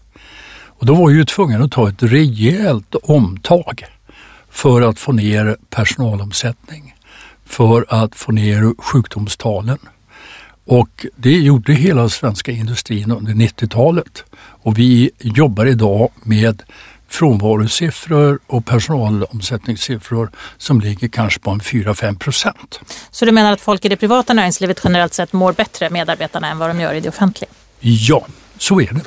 Och 0.82 0.86
då 0.86 0.94
var 0.94 1.08
vi 1.08 1.14
ju 1.14 1.24
tvungna 1.24 1.64
att 1.64 1.72
ta 1.72 1.88
ett 1.88 2.02
rejält 2.02 2.94
omtag 2.94 3.84
för 4.50 4.82
att 4.82 4.98
få 4.98 5.12
ner 5.12 5.56
personalomsättning, 5.70 6.94
för 7.44 7.86
att 7.88 8.14
få 8.14 8.32
ner 8.32 8.82
sjukdomstalen. 8.82 9.78
Och 10.64 11.06
det 11.16 11.38
gjorde 11.38 11.72
hela 11.72 12.08
svenska 12.08 12.52
industrin 12.52 13.10
under 13.10 13.32
90-talet. 13.32 14.24
Och 14.34 14.78
vi 14.78 15.10
jobbar 15.18 15.66
idag 15.66 16.10
med 16.22 16.62
frånvarosiffror 17.08 18.38
och 18.46 18.66
personalomsättningssiffror 18.66 20.30
som 20.58 20.80
ligger 20.80 21.08
kanske 21.08 21.40
på 21.40 21.50
en 21.50 21.60
4-5 21.60 22.18
procent. 22.18 22.80
Så 23.10 23.24
du 23.24 23.32
menar 23.32 23.52
att 23.52 23.60
folk 23.60 23.84
i 23.84 23.88
det 23.88 23.96
privata 23.96 24.34
näringslivet 24.34 24.80
generellt 24.84 25.14
sett 25.14 25.32
mår 25.32 25.52
bättre, 25.52 25.90
medarbetarna, 25.90 26.48
än 26.50 26.58
vad 26.58 26.70
de 26.70 26.80
gör 26.80 26.94
i 26.94 27.00
det 27.00 27.08
offentliga? 27.08 27.50
Ja, 27.80 28.26
så 28.58 28.80
är 28.80 28.92
det. 28.92 29.00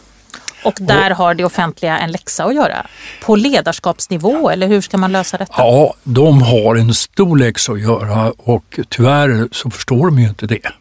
Och 0.63 0.77
där 0.79 1.09
har 1.09 1.33
det 1.33 1.45
offentliga 1.45 1.97
en 1.97 2.11
läxa 2.11 2.45
att 2.45 2.55
göra? 2.55 2.87
På 3.25 3.35
ledarskapsnivå 3.35 4.49
eller 4.49 4.67
hur 4.67 4.81
ska 4.81 4.97
man 4.97 5.11
lösa 5.11 5.37
detta? 5.37 5.53
Ja, 5.57 5.93
de 6.03 6.41
har 6.41 6.75
en 6.75 6.93
stor 6.93 7.37
läxa 7.37 7.71
att 7.71 7.81
göra 7.81 8.31
och 8.31 8.79
tyvärr 8.89 9.47
så 9.51 9.69
förstår 9.69 10.05
de 10.05 10.19
ju 10.19 10.29
inte 10.29 10.47
det. 10.47 10.71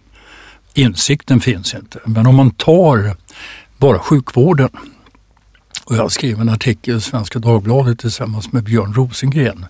Insikten 0.74 1.40
finns 1.40 1.74
inte. 1.74 1.98
Men 2.04 2.26
om 2.26 2.34
man 2.34 2.50
tar 2.50 3.16
bara 3.78 3.98
sjukvården 3.98 4.70
och 5.84 5.96
jag 5.96 6.12
skrev 6.12 6.40
en 6.40 6.48
artikel 6.48 6.96
i 6.96 7.00
Svenska 7.00 7.38
Dagbladet 7.38 7.98
tillsammans 7.98 8.52
med 8.52 8.64
Björn 8.64 8.94
Rosengren, 8.94 9.66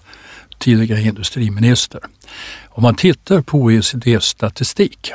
tidigare 0.58 1.02
industriminister. 1.02 2.00
Om 2.68 2.82
man 2.82 2.94
tittar 2.94 3.40
på 3.40 3.58
OECDs 3.58 4.24
statistik 4.24 5.12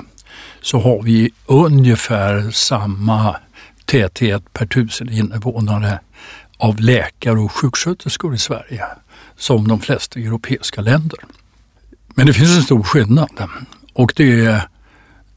så 0.61 0.79
har 0.79 1.01
vi 1.01 1.31
ungefär 1.45 2.51
samma 2.51 3.35
täthet 3.85 4.53
per 4.53 4.65
tusen 4.65 5.09
invånare 5.09 5.99
av 6.57 6.79
läkare 6.79 7.39
och 7.39 7.51
sjuksköterskor 7.51 8.35
i 8.35 8.37
Sverige 8.37 8.85
som 9.37 9.67
de 9.67 9.79
flesta 9.79 10.19
europeiska 10.19 10.81
länder. 10.81 11.19
Men 12.15 12.25
det 12.25 12.33
finns 12.33 12.57
en 12.57 12.63
stor 12.63 12.83
skillnad 12.83 13.29
och 13.93 14.13
det 14.15 14.45
är 14.45 14.67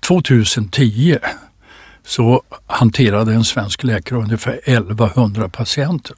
2010 0.03 1.19
så 2.05 2.43
hanterade 2.67 3.35
en 3.35 3.45
svensk 3.45 3.83
läkare 3.83 4.19
ungefär 4.19 4.61
1100 4.65 5.49
patienter. 5.49 6.17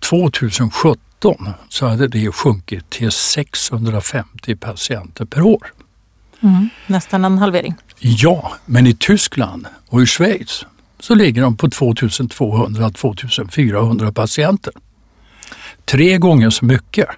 2017 0.00 1.48
så 1.68 1.86
hade 1.86 2.08
det 2.08 2.32
sjunkit 2.32 2.90
till 2.90 3.10
650 3.10 4.56
patienter 4.56 5.24
per 5.24 5.42
år. 5.42 5.72
Mm, 6.40 6.68
nästan 6.86 7.24
en 7.24 7.38
halvering. 7.38 7.74
Ja, 7.98 8.52
men 8.64 8.86
i 8.86 8.94
Tyskland 8.94 9.66
och 9.86 10.02
i 10.02 10.06
Schweiz 10.06 10.64
så 11.00 11.14
ligger 11.14 11.42
de 11.42 11.56
på 11.56 11.66
2200-2400 11.66 14.12
patienter. 14.12 14.72
Tre 15.84 16.18
gånger 16.18 16.50
så 16.50 16.64
mycket. 16.64 17.08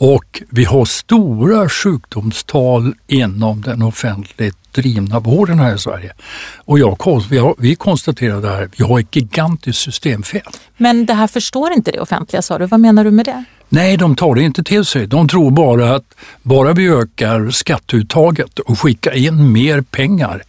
Och 0.00 0.42
vi 0.50 0.64
har 0.64 0.84
stora 0.84 1.68
sjukdomstal 1.68 2.94
inom 3.06 3.62
den 3.62 3.82
offentligt 3.82 4.56
drivna 4.72 5.20
vården 5.20 5.58
här 5.58 5.74
i 5.74 5.78
Sverige. 5.78 6.12
Och 6.56 6.78
jag, 6.78 7.22
vi, 7.30 7.38
har, 7.38 7.54
vi 7.58 7.74
konstaterade 7.74 8.48
här, 8.48 8.70
vi 8.76 8.84
har 8.84 9.00
ett 9.00 9.16
gigantiskt 9.16 9.82
systemfel. 9.82 10.42
Men 10.76 11.06
det 11.06 11.14
här 11.14 11.26
förstår 11.26 11.72
inte 11.72 11.90
det 11.90 12.00
offentliga 12.00 12.42
sa 12.42 12.58
du, 12.58 12.66
vad 12.66 12.80
menar 12.80 13.04
du 13.04 13.10
med 13.10 13.24
det? 13.26 13.44
Nej, 13.68 13.96
de 13.96 14.16
tar 14.16 14.34
det 14.34 14.42
inte 14.42 14.64
till 14.64 14.84
sig. 14.84 15.06
De 15.06 15.28
tror 15.28 15.50
bara 15.50 15.94
att 15.94 16.14
bara 16.42 16.72
vi 16.72 16.88
ökar 16.88 17.50
skatteuttaget 17.50 18.58
och 18.58 18.78
skickar 18.78 19.16
in 19.16 19.52
mer 19.52 19.80
pengar 19.80 20.42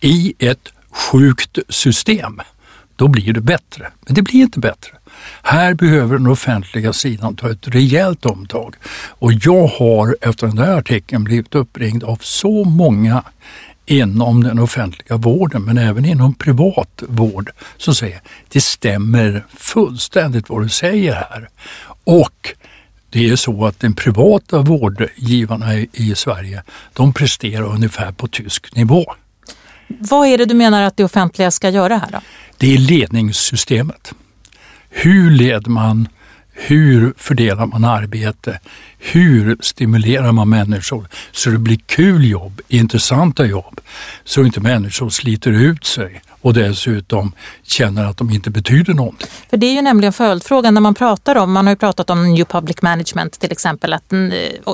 i 0.00 0.34
ett 0.38 0.72
sjukt 0.90 1.58
system, 1.68 2.40
då 2.96 3.08
blir 3.08 3.32
det 3.32 3.40
bättre. 3.40 3.86
Men 4.06 4.14
det 4.14 4.22
blir 4.22 4.40
inte 4.40 4.58
bättre. 4.58 4.95
Här 5.42 5.74
behöver 5.74 6.18
den 6.18 6.26
offentliga 6.26 6.92
sidan 6.92 7.36
ta 7.36 7.50
ett 7.50 7.68
rejält 7.68 8.26
omtag. 8.26 8.74
Och 9.08 9.32
jag 9.32 9.66
har 9.66 10.16
efter 10.20 10.46
den 10.46 10.56
där 10.56 10.78
artikeln 10.78 11.24
blivit 11.24 11.54
uppringd 11.54 12.04
av 12.04 12.18
så 12.22 12.64
många 12.64 13.22
inom 13.86 14.44
den 14.44 14.58
offentliga 14.58 15.16
vården 15.16 15.64
men 15.64 15.78
även 15.78 16.04
inom 16.04 16.34
privat 16.34 17.02
vård 17.08 17.50
som 17.76 17.94
säger 17.94 18.20
det 18.48 18.60
stämmer 18.60 19.46
fullständigt 19.56 20.48
vad 20.48 20.62
du 20.62 20.68
säger 20.68 21.14
här. 21.14 21.48
Och 22.04 22.54
det 23.10 23.28
är 23.28 23.36
så 23.36 23.66
att 23.66 23.80
de 23.80 23.94
privata 23.94 24.58
vårdgivarna 24.58 25.74
i 25.74 26.14
Sverige 26.16 26.62
de 26.92 27.12
presterar 27.12 27.74
ungefär 27.74 28.12
på 28.12 28.28
tysk 28.28 28.76
nivå. 28.76 29.14
Vad 29.88 30.28
är 30.28 30.38
det 30.38 30.44
du 30.44 30.54
menar 30.54 30.82
att 30.82 30.96
det 30.96 31.04
offentliga 31.04 31.50
ska 31.50 31.68
göra 31.68 31.98
här 31.98 32.08
då? 32.12 32.20
Det 32.56 32.74
är 32.74 32.78
ledningssystemet. 32.78 34.12
Hur 34.98 35.30
leder 35.30 35.70
man? 35.70 36.08
Hur 36.52 37.14
fördelar 37.16 37.66
man 37.66 37.84
arbete? 37.84 38.60
Hur 38.98 39.56
stimulerar 39.60 40.32
man 40.32 40.48
människor 40.48 41.08
så 41.32 41.50
det 41.50 41.58
blir 41.58 41.78
kul 41.86 42.30
jobb, 42.30 42.60
intressanta 42.68 43.46
jobb, 43.46 43.80
så 44.24 44.44
inte 44.44 44.60
människor 44.60 45.10
sliter 45.10 45.50
ut 45.50 45.86
sig 45.86 46.20
och 46.40 46.54
dessutom 46.54 47.32
känner 47.62 48.04
att 48.04 48.16
de 48.16 48.30
inte 48.30 48.50
betyder 48.50 48.94
någonting. 48.94 49.28
För 49.50 49.56
det 49.56 49.66
är 49.66 49.74
ju 49.74 49.82
nämligen 49.82 50.12
följdfrågan 50.12 50.74
när 50.74 50.80
man 50.80 50.94
pratar 50.94 51.36
om, 51.36 51.52
man 51.52 51.66
har 51.66 51.72
ju 51.72 51.76
pratat 51.76 52.10
om 52.10 52.34
New 52.34 52.44
Public 52.44 52.82
Management 52.82 53.40
till 53.40 53.52
exempel, 53.52 53.92
att 53.92 54.08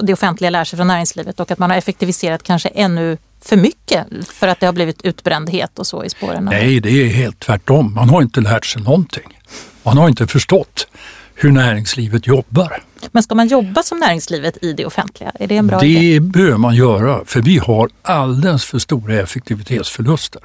det 0.03 0.13
offentliga 0.13 0.51
lär 0.51 0.65
sig 0.65 0.77
från 0.77 0.87
näringslivet 0.87 1.41
och 1.41 1.51
att 1.51 1.59
man 1.59 1.71
har 1.71 1.77
effektiviserat 1.79 2.43
kanske 2.43 2.69
ännu 2.69 3.19
för 3.41 3.57
mycket 3.57 4.07
för 4.29 4.49
att 4.49 4.61
det 4.61 4.67
har 4.67 4.73
blivit 4.73 5.03
utbrändhet 5.03 5.79
och 5.79 5.87
så 5.87 6.05
i 6.05 6.11
spåren? 6.11 6.45
Nej, 6.45 6.81
det 6.81 6.91
är 6.91 7.09
helt 7.09 7.41
tvärtom. 7.41 7.95
Man 7.95 8.09
har 8.09 8.23
inte 8.23 8.41
lärt 8.41 8.67
sig 8.67 8.83
någonting. 8.83 9.39
Man 9.83 9.99
har 9.99 10.09
inte 10.09 10.27
förstått 10.27 10.87
hur 11.35 11.53
näringslivet 11.53 12.27
jobbar. 12.27 12.83
Men 13.13 13.23
ska 13.23 13.35
man 13.35 13.49
jobba 13.49 13.83
som 13.83 13.99
näringslivet 13.99 14.59
i 14.63 14.73
det 14.73 14.87
offentliga? 14.87 15.33
Är 15.35 15.47
det 15.47 15.57
en 15.57 15.67
bra 15.67 15.79
det 15.79 15.87
idé? 15.87 16.15
Det 16.15 16.21
behöver 16.21 16.59
man 16.59 16.75
göra 16.75 17.21
för 17.27 17.43
vi 17.43 17.59
har 17.59 17.91
alldeles 18.03 18.65
för 18.65 18.79
stora 18.79 19.15
effektivitetsförluster 19.21 20.41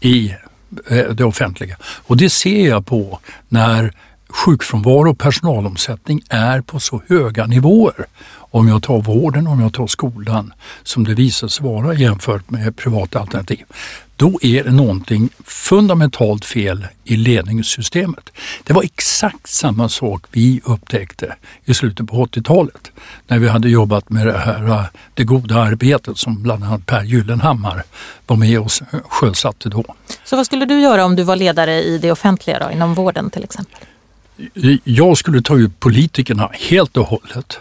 i 0.00 0.34
eh, 0.88 1.04
det 1.04 1.24
offentliga. 1.24 1.76
Och 1.82 2.16
det 2.16 2.30
ser 2.30 2.68
jag 2.68 2.86
på 2.86 3.18
när 3.48 3.92
sjukfrånvaro 4.28 5.10
och 5.10 5.18
personalomsättning 5.18 6.22
är 6.28 6.60
på 6.60 6.80
så 6.80 7.02
höga 7.08 7.46
nivåer. 7.46 8.06
Om 8.36 8.68
jag 8.68 8.82
tar 8.82 9.02
vården, 9.02 9.46
om 9.46 9.60
jag 9.60 9.72
tar 9.72 9.86
skolan, 9.86 10.52
som 10.82 11.04
det 11.04 11.14
visar 11.14 11.48
sig 11.48 11.66
vara 11.66 11.94
jämfört 11.94 12.50
med 12.50 12.76
privata 12.76 13.20
alternativ 13.20 13.64
då 14.16 14.38
är 14.42 14.64
det 14.64 14.70
någonting 14.70 15.28
fundamentalt 15.44 16.44
fel 16.44 16.86
i 17.04 17.16
ledningssystemet. 17.16 18.30
Det 18.64 18.72
var 18.72 18.82
exakt 18.82 19.48
samma 19.48 19.88
sak 19.88 20.24
vi 20.30 20.60
upptäckte 20.64 21.36
i 21.64 21.74
slutet 21.74 22.06
på 22.06 22.26
80-talet 22.26 22.92
när 23.26 23.38
vi 23.38 23.48
hade 23.48 23.68
jobbat 23.68 24.10
med 24.10 24.26
det 24.26 24.38
här 24.38 24.86
det 25.14 25.24
goda 25.24 25.62
arbetet 25.62 26.18
som 26.18 26.42
bland 26.42 26.64
annat 26.64 26.86
Per 26.86 27.02
Gyllenhammar 27.02 27.82
var 28.26 28.36
med 28.36 28.60
och 28.60 28.70
sjösatte 29.08 29.68
då. 29.68 29.84
Så 30.24 30.36
vad 30.36 30.46
skulle 30.46 30.64
du 30.64 30.80
göra 30.80 31.04
om 31.04 31.16
du 31.16 31.22
var 31.22 31.36
ledare 31.36 31.82
i 31.82 31.98
det 31.98 32.12
offentliga 32.12 32.58
då, 32.58 32.70
inom 32.70 32.94
vården 32.94 33.30
till 33.30 33.44
exempel? 33.44 33.78
Jag 34.84 35.18
skulle 35.18 35.42
ta 35.42 35.56
ut 35.56 35.80
politikerna 35.80 36.50
helt 36.52 36.96
och 36.96 37.06
hållet 37.06 37.58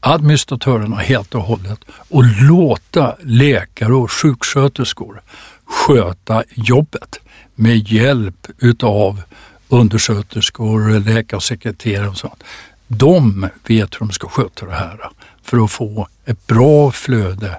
administratörerna 0.00 0.96
helt 0.96 1.34
och 1.34 1.42
hållet 1.42 1.80
och 2.08 2.24
låta 2.42 3.16
läkare 3.22 3.94
och 3.94 4.12
sjuksköterskor 4.12 5.22
sköta 5.70 6.44
jobbet 6.54 7.20
med 7.54 7.88
hjälp 7.88 8.46
utav 8.58 9.22
undersköterskor, 9.68 11.00
läkarsekreterare 11.00 12.08
och 12.08 12.16
sånt. 12.16 12.42
De 12.86 13.48
vet 13.66 13.94
hur 13.94 13.98
de 13.98 14.10
ska 14.10 14.28
sköta 14.28 14.66
det 14.66 14.74
här 14.74 14.98
för 15.42 15.64
att 15.64 15.70
få 15.70 16.08
ett 16.24 16.46
bra 16.46 16.90
flöde 16.90 17.58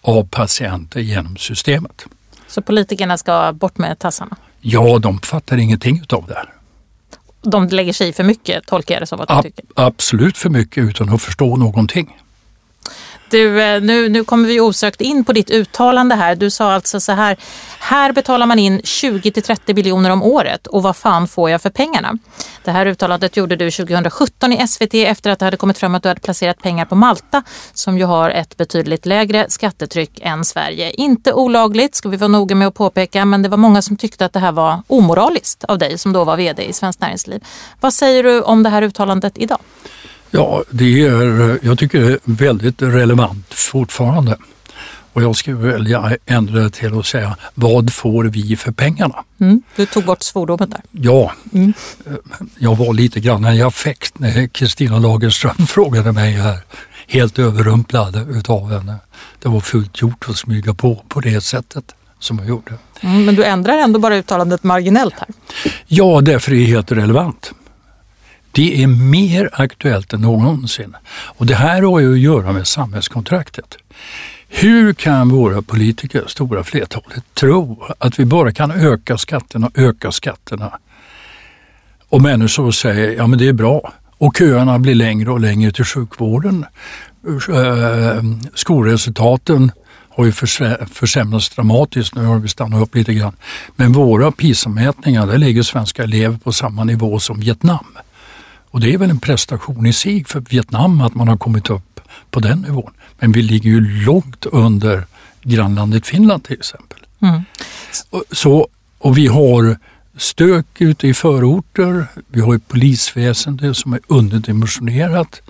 av 0.00 0.28
patienter 0.30 1.00
genom 1.00 1.36
systemet. 1.36 2.06
Så 2.46 2.62
politikerna 2.62 3.18
ska 3.18 3.52
bort 3.52 3.78
med 3.78 3.98
tassarna? 3.98 4.36
Ja, 4.60 4.98
de 4.98 5.18
fattar 5.18 5.56
ingenting 5.56 6.02
av 6.08 6.26
det 6.26 6.34
här. 6.34 6.52
De 7.42 7.68
lägger 7.68 7.92
sig 7.92 8.08
i 8.08 8.12
för 8.12 8.24
mycket, 8.24 8.66
tolkar 8.66 8.94
jag 8.94 9.02
det 9.02 9.06
som 9.06 9.20
att 9.20 9.28
du 9.28 9.34
Ab 9.34 9.42
tycker? 9.42 9.64
Absolut 9.74 10.38
för 10.38 10.50
mycket 10.50 10.84
utan 10.84 11.08
att 11.08 11.22
förstå 11.22 11.56
någonting. 11.56 12.16
Du, 13.30 13.62
eh, 13.62 13.82
nu, 13.82 14.08
nu 14.08 14.24
kommer 14.24 14.48
vi 14.48 14.60
osökt 14.60 15.00
in 15.00 15.24
på 15.24 15.32
ditt 15.32 15.50
uttalande 15.50 16.14
här. 16.14 16.34
Du 16.34 16.50
sa 16.50 16.72
alltså 16.72 17.00
så 17.00 17.12
här, 17.12 17.36
här 17.78 18.12
betalar 18.12 18.46
man 18.46 18.58
in 18.58 18.80
20 18.84 19.30
till 19.30 19.42
30 19.42 19.74
biljoner 19.74 20.10
om 20.10 20.22
året 20.22 20.66
och 20.66 20.82
vad 20.82 20.96
fan 20.96 21.28
får 21.28 21.50
jag 21.50 21.62
för 21.62 21.70
pengarna? 21.70 22.18
Det 22.64 22.70
här 22.70 22.86
uttalandet 22.86 23.36
gjorde 23.36 23.56
du 23.56 23.70
2017 23.70 24.52
i 24.52 24.68
SVT 24.68 24.94
efter 24.94 25.30
att 25.30 25.38
det 25.38 25.44
hade 25.44 25.56
kommit 25.56 25.78
fram 25.78 25.94
att 25.94 26.02
du 26.02 26.08
hade 26.08 26.20
placerat 26.20 26.62
pengar 26.62 26.84
på 26.84 26.94
Malta 26.94 27.42
som 27.72 27.98
ju 27.98 28.04
har 28.04 28.30
ett 28.30 28.56
betydligt 28.56 29.06
lägre 29.06 29.46
skattetryck 29.48 30.20
än 30.22 30.44
Sverige. 30.44 30.90
Inte 30.90 31.32
olagligt 31.32 31.94
ska 31.94 32.08
vi 32.08 32.16
vara 32.16 32.28
noga 32.28 32.54
med 32.54 32.68
att 32.68 32.74
påpeka, 32.74 33.24
men 33.24 33.42
det 33.42 33.48
var 33.48 33.58
många 33.58 33.82
som 33.82 33.96
tyckte 33.96 34.24
att 34.24 34.32
det 34.32 34.40
här 34.40 34.52
var 34.52 34.82
omoraliskt 34.86 35.64
av 35.64 35.78
dig 35.78 35.98
som 35.98 36.12
då 36.12 36.24
var 36.24 36.36
vd 36.36 36.64
i 36.64 36.72
Svenskt 36.72 37.00
Näringsliv. 37.00 37.44
Vad 37.80 37.94
säger 37.94 38.22
du 38.22 38.42
om 38.42 38.62
det 38.62 38.70
här 38.70 38.82
uttalandet 38.82 39.38
idag? 39.38 39.58
Ja, 40.30 40.64
det 40.70 41.06
är, 41.06 41.58
jag 41.62 41.78
tycker 41.78 42.00
det 42.00 42.12
är 42.12 42.18
väldigt 42.24 42.82
relevant 42.82 43.54
fortfarande. 43.54 44.36
Och 45.16 45.22
jag 45.22 45.36
skulle 45.36 45.56
välja 45.56 46.16
ändra 46.26 46.60
det 46.60 46.70
till 46.70 46.98
att 46.98 47.06
säga, 47.06 47.36
vad 47.54 47.92
får 47.92 48.24
vi 48.24 48.56
för 48.56 48.72
pengarna? 48.72 49.24
Mm, 49.40 49.62
du 49.76 49.86
tog 49.86 50.04
bort 50.04 50.22
svordomen 50.22 50.70
där. 50.70 50.80
Ja, 50.90 51.32
mm. 51.52 51.72
jag 52.58 52.76
var 52.76 52.92
lite 52.92 53.20
grann 53.20 53.46
i 53.46 53.62
affekt 53.62 54.18
när 54.18 54.48
Kristina 54.48 54.98
Lagerström 54.98 55.56
frågade 55.68 56.12
mig 56.12 56.32
här, 56.32 56.58
helt 57.06 57.38
överrumplad 57.38 58.30
utav 58.30 58.70
henne. 58.70 58.96
Det 59.42 59.48
var 59.48 59.60
fullt 59.60 60.02
gjort 60.02 60.24
att 60.28 60.36
smyga 60.36 60.74
på 60.74 61.02
på 61.08 61.20
det 61.20 61.40
sättet 61.40 61.94
som 62.18 62.38
jag 62.38 62.48
gjorde. 62.48 62.74
Mm, 63.00 63.24
men 63.24 63.34
du 63.34 63.44
ändrar 63.44 63.78
ändå 63.78 63.98
bara 63.98 64.16
uttalandet 64.16 64.62
marginellt 64.62 65.14
här? 65.18 65.28
Ja, 65.86 66.20
därför 66.20 66.52
är 66.52 66.56
det 66.56 66.64
helt 66.64 66.92
relevant. 66.92 67.52
Det 68.56 68.82
är 68.82 68.86
mer 68.86 69.50
aktuellt 69.52 70.12
än 70.12 70.20
någonsin. 70.20 70.96
Och 71.08 71.46
det 71.46 71.54
här 71.54 71.82
har 71.82 72.00
ju 72.00 72.12
att 72.12 72.18
göra 72.18 72.52
med 72.52 72.66
samhällskontraktet. 72.66 73.78
Hur 74.48 74.92
kan 74.92 75.28
våra 75.28 75.62
politiker, 75.62 76.24
stora 76.26 76.64
flertalet, 76.64 77.24
tro 77.34 77.84
att 77.98 78.18
vi 78.18 78.24
bara 78.24 78.52
kan 78.52 78.70
öka 78.70 79.18
skatterna 79.18 79.66
och 79.66 79.78
öka 79.78 80.12
skatterna? 80.12 80.78
Och 82.08 82.22
människor 82.22 82.70
säger, 82.70 83.16
ja 83.16 83.26
men 83.26 83.38
det 83.38 83.48
är 83.48 83.52
bra. 83.52 83.92
Och 84.18 84.36
köerna 84.38 84.78
blir 84.78 84.94
längre 84.94 85.30
och 85.30 85.40
längre 85.40 85.72
till 85.72 85.84
sjukvården. 85.84 86.64
Eh, 87.26 88.22
skolresultaten 88.54 89.72
har 90.08 90.24
ju 90.24 90.32
försämrats 90.92 91.48
dramatiskt. 91.48 92.14
Nu 92.14 92.24
har 92.24 92.38
vi 92.38 92.48
stannat 92.48 92.82
upp 92.82 92.94
lite 92.94 93.14
grann. 93.14 93.36
Men 93.76 93.92
våra 93.92 94.30
PISA-mätningar, 94.30 95.26
där 95.26 95.38
ligger 95.38 95.62
svenska 95.62 96.02
elever 96.02 96.38
på 96.38 96.52
samma 96.52 96.84
nivå 96.84 97.18
som 97.18 97.40
Vietnam. 97.40 97.86
Och 98.76 98.82
det 98.82 98.94
är 98.94 98.98
väl 98.98 99.10
en 99.10 99.20
prestation 99.20 99.86
i 99.86 99.92
sig 99.92 100.24
för 100.24 100.40
Vietnam 100.40 101.00
att 101.00 101.14
man 101.14 101.28
har 101.28 101.36
kommit 101.36 101.70
upp 101.70 102.00
på 102.30 102.40
den 102.40 102.58
nivån. 102.58 102.92
Men 103.18 103.32
vi 103.32 103.42
ligger 103.42 103.70
ju 103.70 104.04
långt 104.04 104.46
under 104.46 105.06
grannlandet 105.42 106.06
Finland 106.06 106.44
till 106.44 106.56
exempel. 106.58 106.98
Mm. 107.22 107.42
Så, 108.30 108.68
och 108.98 109.18
vi 109.18 109.26
har 109.26 109.78
stök 110.16 110.66
ute 110.78 111.08
i 111.08 111.14
förorter, 111.14 112.06
vi 112.28 112.40
har 112.40 112.54
ett 112.54 112.68
polisväsende 112.68 113.74
som 113.74 113.92
är 113.92 114.00
underdimensionerat, 114.06 115.42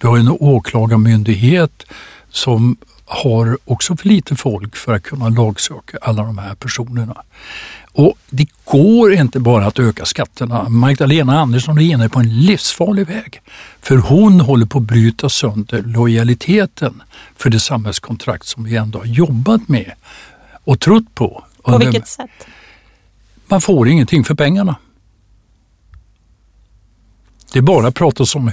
vi 0.00 0.08
har 0.08 0.18
en 0.18 0.28
åklagarmyndighet 0.28 1.86
som 2.30 2.76
har 3.04 3.58
också 3.64 3.96
för 3.96 4.08
lite 4.08 4.36
folk 4.36 4.76
för 4.76 4.94
att 4.94 5.02
kunna 5.02 5.28
lagsöka 5.28 5.98
alla 6.02 6.22
de 6.22 6.38
här 6.38 6.54
personerna. 6.54 7.22
Och 7.94 8.18
Det 8.30 8.48
går 8.64 9.12
inte 9.12 9.40
bara 9.40 9.66
att 9.66 9.78
öka 9.78 10.04
skatterna. 10.04 10.68
Magdalena 10.68 11.40
Andersson 11.40 11.78
är 11.78 11.82
inne 11.82 12.08
på 12.08 12.18
en 12.18 12.40
livsfarlig 12.40 13.06
väg. 13.06 13.40
För 13.80 13.96
hon 13.96 14.40
håller 14.40 14.66
på 14.66 14.78
att 14.78 14.84
bryta 14.84 15.28
sönder 15.28 15.82
lojaliteten 15.82 17.02
för 17.36 17.50
det 17.50 17.60
samhällskontrakt 17.60 18.46
som 18.46 18.64
vi 18.64 18.76
ändå 18.76 18.98
har 18.98 19.06
jobbat 19.06 19.68
med 19.68 19.92
och 20.64 20.80
trott 20.80 21.14
på. 21.14 21.44
På 21.62 21.78
vilket 21.78 22.08
sätt? 22.08 22.30
Man 23.46 23.60
får 23.60 23.88
ingenting 23.88 24.24
för 24.24 24.34
pengarna. 24.34 24.76
Det 27.52 27.58
är 27.58 27.62
bara 27.62 27.88
att 27.88 27.94
prata 27.94 28.24
om 28.34 28.50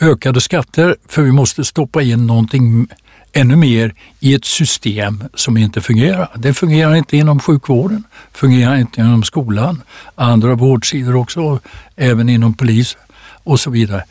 ökade 0.00 0.40
skatter 0.40 0.96
för 1.06 1.22
vi 1.22 1.32
måste 1.32 1.64
stoppa 1.64 2.02
in 2.02 2.26
någonting 2.26 2.88
ännu 3.32 3.56
mer 3.56 3.94
i 4.20 4.34
ett 4.34 4.44
system 4.44 5.24
som 5.34 5.56
inte 5.56 5.80
fungerar. 5.80 6.28
Det 6.34 6.54
fungerar 6.54 6.94
inte 6.94 7.16
inom 7.16 7.40
sjukvården, 7.40 8.04
fungerar 8.32 8.76
inte 8.76 9.00
inom 9.00 9.22
skolan, 9.22 9.82
andra 10.14 10.54
vårdsidor 10.54 11.16
också, 11.16 11.60
även 11.96 12.28
inom 12.28 12.54
polis 12.54 12.96
och 13.44 13.60
så 13.60 13.70
vidare. 13.70 14.04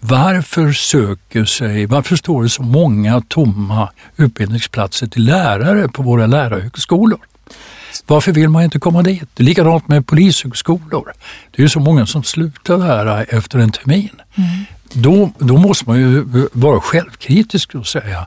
Varför 0.00 0.72
söker 0.72 1.44
sig, 1.44 1.86
varför 1.86 2.16
står 2.16 2.42
det 2.42 2.48
så 2.48 2.62
många 2.62 3.20
tomma 3.20 3.90
utbildningsplatser 4.16 5.06
till 5.06 5.24
lärare 5.24 5.88
på 5.88 6.02
våra 6.02 6.26
lärarhögskolor? 6.26 7.18
Varför 8.06 8.32
vill 8.32 8.48
man 8.48 8.62
inte 8.62 8.78
komma 8.78 9.02
dit? 9.02 9.28
Likadant 9.36 9.88
med 9.88 10.06
polishögskolor. 10.06 11.12
Det 11.50 11.62
är 11.62 11.68
så 11.68 11.80
många 11.80 12.06
som 12.06 12.24
slutar 12.24 12.78
där 12.78 13.26
efter 13.28 13.58
en 13.58 13.72
termin. 13.72 14.10
Mm. 14.34 14.48
Då, 14.92 15.30
då 15.38 15.56
måste 15.56 15.84
man 15.88 15.98
ju 15.98 16.24
vara 16.52 16.80
självkritisk 16.80 17.74
och 17.74 17.86
säga 17.86 18.26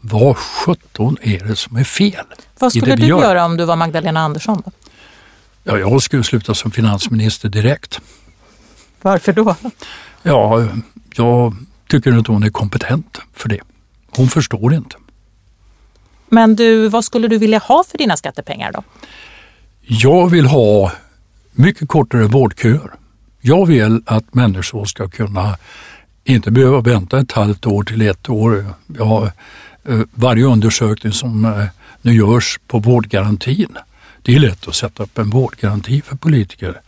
vad 0.00 0.36
sjutton 0.36 1.16
är 1.22 1.44
det 1.44 1.56
som 1.56 1.76
är 1.76 1.84
fel? 1.84 2.24
Vad 2.58 2.72
skulle 2.72 2.96
du 2.96 3.06
gör? 3.06 3.20
göra 3.20 3.44
om 3.44 3.56
du 3.56 3.64
var 3.64 3.76
Magdalena 3.76 4.20
Andersson? 4.20 4.62
Då? 4.64 4.72
Ja, 5.64 5.78
jag 5.78 6.02
skulle 6.02 6.24
sluta 6.24 6.54
som 6.54 6.70
finansminister 6.70 7.48
direkt. 7.48 8.00
Varför 9.02 9.32
då? 9.32 9.56
Ja, 10.22 10.68
jag 11.14 11.56
tycker 11.88 12.18
inte 12.18 12.32
hon 12.32 12.42
är 12.42 12.50
kompetent 12.50 13.18
för 13.34 13.48
det. 13.48 13.60
Hon 14.10 14.28
förstår 14.28 14.74
inte. 14.74 14.96
Men 16.28 16.56
du, 16.56 16.88
vad 16.88 17.04
skulle 17.04 17.28
du 17.28 17.38
vilja 17.38 17.58
ha 17.58 17.84
för 17.90 17.98
dina 17.98 18.16
skattepengar 18.16 18.72
då? 18.72 18.82
Jag 19.80 20.30
vill 20.30 20.46
ha 20.46 20.92
mycket 21.52 21.88
kortare 21.88 22.26
vårdköer. 22.26 22.92
Jag 23.40 23.66
vill 23.66 24.02
att 24.06 24.34
människor 24.34 24.84
ska 24.84 25.08
kunna 25.08 25.56
inte 26.24 26.50
behöva 26.50 26.80
vänta 26.80 27.18
ett 27.18 27.32
halvt 27.32 27.66
år 27.66 27.82
till 27.82 28.02
ett 28.02 28.28
år. 28.28 28.64
Jag 28.86 29.30
varje 30.14 30.44
undersökning 30.44 31.12
som 31.12 31.44
eh, 31.44 31.64
nu 32.02 32.12
görs 32.12 32.60
på 32.66 32.78
vårdgarantin. 32.78 33.76
Det 34.22 34.34
är 34.34 34.38
lätt 34.38 34.68
att 34.68 34.74
sätta 34.74 35.02
upp 35.02 35.18
en 35.18 35.30
vårdgaranti 35.30 36.02
för 36.02 36.16
politiker. 36.16 36.80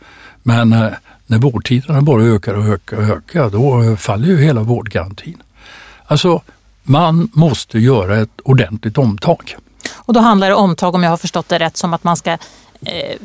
Men 0.43 0.73
eh, 0.73 0.89
när 1.27 1.37
vårdtiderna 1.37 2.01
bara 2.01 2.23
ökar 2.23 2.53
och 2.53 2.65
ökar 2.65 2.97
och 2.97 3.03
ökar, 3.03 3.49
då 3.49 3.95
faller 3.97 4.27
ju 4.27 4.37
hela 4.37 4.61
vårdgarantin. 4.61 5.43
Alltså, 6.05 6.41
man 6.83 7.29
måste 7.33 7.79
göra 7.79 8.17
ett 8.17 8.41
ordentligt 8.43 8.97
omtag. 8.97 9.55
Och 9.91 10.13
då 10.13 10.19
handlar 10.19 10.47
det 10.47 10.55
omtag, 10.55 10.95
om 10.95 11.03
jag 11.03 11.09
har 11.09 11.17
förstått 11.17 11.49
det 11.49 11.59
rätt, 11.59 11.77
som 11.77 11.93
att 11.93 12.03
man 12.03 12.17
ska 12.17 12.31
eh, 12.81 13.17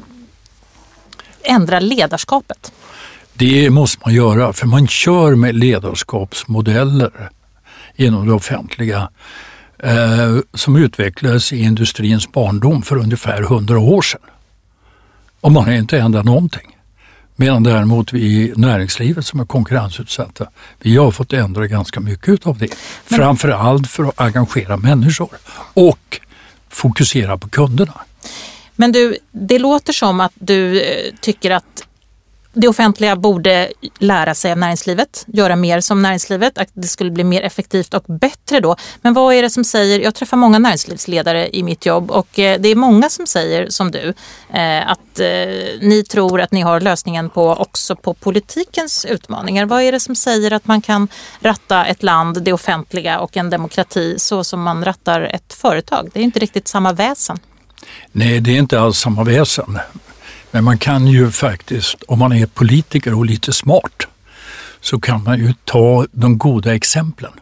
ändra 1.42 1.80
ledarskapet? 1.80 2.72
Det 3.32 3.70
måste 3.70 4.02
man 4.04 4.14
göra, 4.14 4.52
för 4.52 4.66
man 4.66 4.86
kör 4.86 5.34
med 5.34 5.54
ledarskapsmodeller 5.54 7.30
inom 7.96 8.26
det 8.26 8.32
offentliga 8.32 9.08
eh, 9.78 10.38
som 10.54 10.76
utvecklades 10.76 11.52
i 11.52 11.62
industrins 11.62 12.32
barndom 12.32 12.82
för 12.82 12.96
ungefär 12.96 13.42
100 13.42 13.78
år 13.78 14.02
sedan. 14.02 14.20
Och 15.40 15.52
man 15.52 15.64
har 15.64 15.72
inte 15.72 15.98
ändrat 15.98 16.24
någonting. 16.24 16.76
Medan 17.36 17.62
däremot 17.62 18.12
vi 18.12 18.20
i 18.20 18.52
näringslivet 18.56 19.26
som 19.26 19.40
är 19.40 19.44
konkurrensutsatta, 19.44 20.46
vi 20.80 20.96
har 20.96 21.10
fått 21.10 21.32
ändra 21.32 21.66
ganska 21.66 22.00
mycket 22.00 22.46
av 22.46 22.58
det. 22.58 22.68
Men... 23.08 23.18
Framförallt 23.18 23.90
för 23.90 24.04
att 24.04 24.20
engagera 24.20 24.76
människor 24.76 25.30
och 25.74 26.20
fokusera 26.68 27.38
på 27.38 27.48
kunderna. 27.48 28.00
Men 28.76 28.92
du, 28.92 29.16
det 29.30 29.58
låter 29.58 29.92
som 29.92 30.20
att 30.20 30.32
du 30.34 30.80
eh, 30.80 31.14
tycker 31.20 31.50
att 31.50 31.85
det 32.56 32.68
offentliga 32.68 33.16
borde 33.16 33.72
lära 33.98 34.34
sig 34.34 34.52
av 34.52 34.58
näringslivet, 34.58 35.24
göra 35.26 35.56
mer 35.56 35.80
som 35.80 36.02
näringslivet, 36.02 36.58
att 36.58 36.68
det 36.72 36.88
skulle 36.88 37.10
bli 37.10 37.24
mer 37.24 37.42
effektivt 37.42 37.94
och 37.94 38.04
bättre 38.06 38.60
då. 38.60 38.76
Men 39.02 39.14
vad 39.14 39.34
är 39.34 39.42
det 39.42 39.50
som 39.50 39.64
säger, 39.64 40.00
jag 40.00 40.14
träffar 40.14 40.36
många 40.36 40.58
näringslivsledare 40.58 41.56
i 41.56 41.62
mitt 41.62 41.86
jobb 41.86 42.10
och 42.10 42.38
eh, 42.38 42.60
det 42.60 42.68
är 42.68 42.76
många 42.76 43.10
som 43.10 43.26
säger 43.26 43.70
som 43.70 43.90
du, 43.90 44.14
eh, 44.52 44.90
att 44.90 45.20
eh, 45.20 45.26
ni 45.80 46.04
tror 46.10 46.40
att 46.40 46.52
ni 46.52 46.60
har 46.60 46.80
lösningen 46.80 47.30
på 47.30 47.52
också 47.52 47.96
på 47.96 48.14
politikens 48.14 49.04
utmaningar. 49.04 49.66
Vad 49.66 49.82
är 49.82 49.92
det 49.92 50.00
som 50.00 50.14
säger 50.14 50.52
att 50.52 50.66
man 50.66 50.80
kan 50.80 51.08
ratta 51.40 51.86
ett 51.86 52.02
land, 52.02 52.42
det 52.42 52.52
offentliga 52.52 53.18
och 53.18 53.36
en 53.36 53.50
demokrati 53.50 54.14
så 54.18 54.44
som 54.44 54.62
man 54.62 54.84
rattar 54.84 55.20
ett 55.20 55.52
företag? 55.52 56.10
Det 56.12 56.20
är 56.20 56.24
inte 56.24 56.38
riktigt 56.38 56.68
samma 56.68 56.92
väsen. 56.92 57.38
Nej, 58.12 58.40
det 58.40 58.50
är 58.50 58.58
inte 58.58 58.80
alls 58.80 58.98
samma 58.98 59.24
väsen. 59.24 59.78
Men 60.56 60.64
man 60.64 60.78
kan 60.78 61.06
ju 61.06 61.30
faktiskt, 61.30 62.02
om 62.08 62.18
man 62.18 62.32
är 62.32 62.46
politiker 62.46 63.14
och 63.14 63.26
lite 63.26 63.52
smart, 63.52 64.06
så 64.80 65.00
kan 65.00 65.22
man 65.24 65.38
ju 65.38 65.54
ta 65.64 66.06
de 66.12 66.38
goda 66.38 66.74
exemplen. 66.74 67.32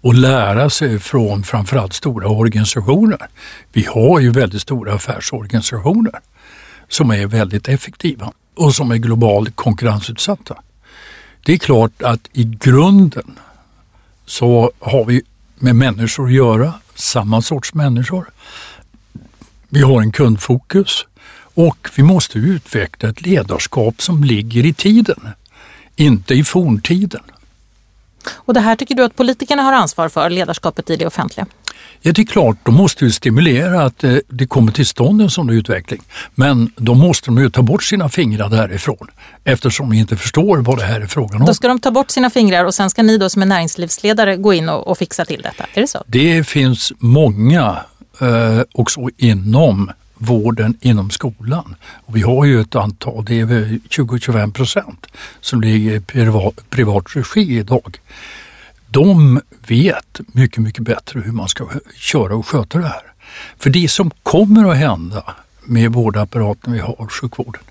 och 0.00 0.14
lära 0.14 0.70
sig 0.70 0.98
från 0.98 1.42
framförallt 1.42 1.92
stora 1.92 2.28
organisationer. 2.28 3.28
Vi 3.72 3.84
har 3.84 4.20
ju 4.20 4.30
väldigt 4.30 4.62
stora 4.62 4.94
affärsorganisationer 4.94 6.20
som 6.88 7.10
är 7.10 7.26
väldigt 7.26 7.68
effektiva 7.68 8.32
och 8.56 8.74
som 8.74 8.90
är 8.90 8.96
globalt 8.96 9.56
konkurrensutsatta. 9.56 10.56
Det 11.44 11.52
är 11.52 11.58
klart 11.58 12.02
att 12.02 12.28
i 12.32 12.44
grunden 12.44 13.38
så 14.26 14.72
har 14.78 15.04
vi 15.04 15.22
med 15.58 15.76
människor 15.76 16.26
att 16.26 16.32
göra, 16.32 16.74
samma 16.94 17.42
sorts 17.42 17.74
människor. 17.74 18.30
Vi 19.68 19.82
har 19.82 20.02
en 20.02 20.12
kundfokus 20.12 21.06
och 21.54 21.88
vi 21.96 22.02
måste 22.02 22.38
utveckla 22.38 23.08
ett 23.08 23.22
ledarskap 23.22 24.02
som 24.02 24.24
ligger 24.24 24.66
i 24.66 24.72
tiden, 24.72 25.28
inte 25.96 26.34
i 26.34 26.44
forntiden. 26.44 27.22
Och 28.30 28.54
det 28.54 28.60
här 28.60 28.76
tycker 28.76 28.94
du 28.94 29.04
att 29.04 29.16
politikerna 29.16 29.62
har 29.62 29.72
ansvar 29.72 30.08
för, 30.08 30.30
ledarskapet 30.30 30.90
i 30.90 30.96
det 30.96 31.06
offentliga? 31.06 31.46
Ja, 32.00 32.12
det 32.12 32.22
är 32.22 32.26
klart, 32.26 32.56
de 32.62 32.74
måste 32.74 33.04
ju 33.04 33.10
stimulera 33.10 33.84
att 33.84 34.04
eh, 34.04 34.16
det 34.28 34.46
kommer 34.46 34.72
till 34.72 34.86
stånd 34.86 35.22
en 35.22 35.30
sån 35.30 35.50
utveckling. 35.50 36.02
Men 36.34 36.72
då 36.76 36.94
måste 36.94 37.26
de 37.26 37.38
ju 37.38 37.50
ta 37.50 37.62
bort 37.62 37.82
sina 37.82 38.08
fingrar 38.08 38.48
därifrån 38.48 39.08
eftersom 39.44 39.90
de 39.90 39.96
inte 39.96 40.16
förstår 40.16 40.58
vad 40.58 40.78
det 40.78 40.84
här 40.84 41.00
är 41.00 41.06
frågan 41.06 41.40
om. 41.40 41.46
Då 41.46 41.54
ska 41.54 41.68
de 41.68 41.80
ta 41.80 41.90
bort 41.90 42.10
sina 42.10 42.30
fingrar 42.30 42.64
och 42.64 42.74
sen 42.74 42.90
ska 42.90 43.02
ni 43.02 43.18
då 43.18 43.30
som 43.30 43.42
är 43.42 43.46
näringslivsledare 43.46 44.36
gå 44.36 44.54
in 44.54 44.68
och, 44.68 44.86
och 44.86 44.98
fixa 44.98 45.24
till 45.24 45.42
detta, 45.42 45.66
är 45.74 45.80
det 45.80 45.88
så? 45.88 46.04
Det 46.06 46.44
finns 46.44 46.92
många 46.98 47.76
eh, 48.20 48.60
också 48.72 49.08
inom 49.16 49.90
vården 50.22 50.78
inom 50.80 51.10
skolan. 51.10 51.74
Och 52.06 52.16
vi 52.16 52.22
har 52.22 52.44
ju 52.44 52.60
ett 52.60 52.76
antal, 52.76 53.24
det 53.24 53.40
är 53.40 53.46
20-25 53.46 54.52
procent 54.52 55.06
som 55.40 55.60
ligger 55.60 55.92
i 55.92 56.00
privat, 56.00 56.70
privat 56.70 57.16
regi 57.16 57.58
idag. 57.58 58.00
De 58.88 59.40
vet 59.66 60.20
mycket, 60.26 60.58
mycket 60.58 60.84
bättre 60.84 61.20
hur 61.20 61.32
man 61.32 61.48
ska 61.48 61.68
köra 61.94 62.36
och 62.36 62.46
sköta 62.46 62.78
det 62.78 62.86
här. 62.86 63.12
För 63.58 63.70
det 63.70 63.90
som 63.90 64.10
kommer 64.22 64.70
att 64.70 64.76
hända 64.76 65.34
med 65.64 65.92
vårdapparaten 65.92 66.72
vi 66.72 66.78
har, 66.78 67.06
sjukvården, 67.08 67.62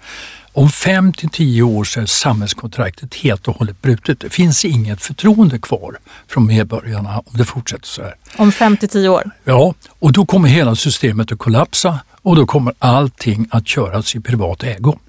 om 0.53 0.69
fem 0.69 1.13
till 1.13 1.29
tio 1.29 1.63
år 1.63 1.83
så 1.83 2.01
är 2.01 2.05
samhällskontraktet 2.05 3.15
helt 3.15 3.47
och 3.47 3.55
hållet 3.55 3.81
brutet. 3.81 4.19
Det 4.19 4.29
finns 4.29 4.65
inget 4.65 5.01
förtroende 5.01 5.59
kvar 5.59 5.97
från 6.27 6.45
medborgarna 6.45 7.19
om 7.19 7.37
det 7.37 7.45
fortsätter 7.45 7.87
så 7.87 8.01
här. 8.01 8.15
Om 8.37 8.51
fem 8.51 8.77
till 8.77 8.89
tio 8.89 9.09
år? 9.09 9.31
Ja, 9.43 9.73
och 9.99 10.11
då 10.11 10.25
kommer 10.25 10.49
hela 10.49 10.75
systemet 10.75 11.31
att 11.31 11.39
kollapsa 11.39 11.99
och 12.21 12.35
då 12.35 12.45
kommer 12.45 12.73
allting 12.79 13.47
att 13.51 13.67
köras 13.67 14.15
i 14.15 14.19
privat 14.19 14.63
ägo. 14.63 14.99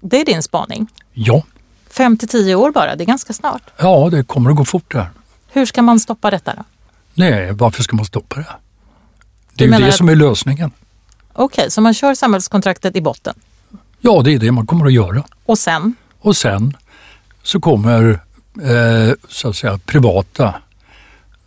Det 0.00 0.20
är 0.20 0.24
din 0.24 0.42
spaning? 0.42 0.86
Ja. 1.12 1.42
Fem 1.90 2.16
till 2.16 2.28
tio 2.28 2.54
år 2.54 2.70
bara, 2.70 2.96
det 2.96 3.04
är 3.04 3.06
ganska 3.06 3.32
snart. 3.32 3.62
Ja, 3.76 4.08
det 4.10 4.22
kommer 4.24 4.50
att 4.50 4.56
gå 4.56 4.64
fort 4.64 4.92
där. 4.92 5.10
Hur 5.48 5.66
ska 5.66 5.82
man 5.82 6.00
stoppa 6.00 6.30
detta 6.30 6.54
då? 6.54 6.64
Nej, 7.14 7.52
varför 7.52 7.82
ska 7.82 7.96
man 7.96 8.04
stoppa 8.04 8.36
det? 8.36 8.46
Det 9.54 9.64
är 9.64 9.78
ju 9.78 9.84
det 9.84 9.92
som 9.92 10.08
är 10.08 10.14
lösningen. 10.16 10.70
Okej, 11.32 11.62
okay, 11.62 11.70
så 11.70 11.80
man 11.80 11.94
kör 11.94 12.14
samhällskontraktet 12.14 12.96
i 12.96 13.00
botten? 13.00 13.34
Ja, 14.00 14.22
det 14.24 14.34
är 14.34 14.38
det 14.38 14.52
man 14.52 14.66
kommer 14.66 14.86
att 14.86 14.92
göra. 14.92 15.24
Och 15.44 15.58
sen? 15.58 15.94
Och 16.20 16.36
sen 16.36 16.76
så 17.42 17.60
kommer 17.60 18.20
eh, 18.62 19.14
så 19.28 19.48
att 19.48 19.56
säga 19.56 19.80
privata 19.86 20.54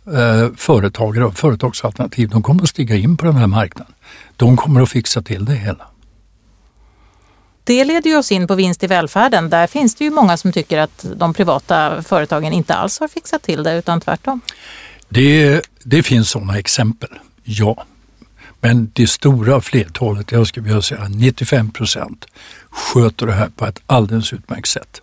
eh, 0.06 0.54
företagare 0.56 1.24
och 1.24 1.38
företagsalternativ, 1.38 2.28
de 2.28 2.42
kommer 2.42 2.62
att 2.62 2.68
stiga 2.68 2.96
in 2.96 3.16
på 3.16 3.26
den 3.26 3.36
här 3.36 3.46
marknaden. 3.46 3.94
De 4.36 4.56
kommer 4.56 4.82
att 4.82 4.90
fixa 4.90 5.22
till 5.22 5.44
det 5.44 5.54
hela. 5.54 5.86
Det 7.64 7.84
leder 7.84 8.10
ju 8.10 8.16
oss 8.16 8.32
in 8.32 8.46
på 8.46 8.54
vinst 8.54 8.82
i 8.82 8.86
välfärden. 8.86 9.50
Där 9.50 9.66
finns 9.66 9.94
det 9.94 10.04
ju 10.04 10.10
många 10.10 10.36
som 10.36 10.52
tycker 10.52 10.78
att 10.78 11.06
de 11.16 11.34
privata 11.34 12.02
företagen 12.02 12.52
inte 12.52 12.74
alls 12.74 13.00
har 13.00 13.08
fixat 13.08 13.42
till 13.42 13.62
det 13.62 13.78
utan 13.78 14.00
tvärtom. 14.00 14.40
Det, 15.08 15.60
det 15.84 16.02
finns 16.02 16.30
sådana 16.30 16.58
exempel, 16.58 17.08
ja. 17.44 17.84
Men 18.64 18.90
det 18.92 19.06
stora 19.06 19.60
flertalet, 19.60 20.32
jag 20.32 20.46
skulle 20.46 20.66
vilja 20.66 20.82
säga 20.82 21.08
95 21.08 21.70
procent, 21.70 22.26
sköter 22.70 23.26
det 23.26 23.32
här 23.32 23.48
på 23.48 23.66
ett 23.66 23.82
alldeles 23.86 24.32
utmärkt 24.32 24.68
sätt. 24.68 25.02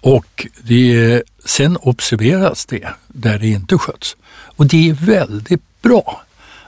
Och 0.00 0.46
det, 0.62 1.22
sen 1.44 1.76
observeras 1.76 2.66
det 2.66 2.88
där 3.08 3.38
det 3.38 3.48
inte 3.48 3.78
sköts. 3.78 4.16
Och 4.28 4.66
det 4.66 4.88
är 4.88 4.94
väldigt 4.94 5.82
bra 5.82 6.22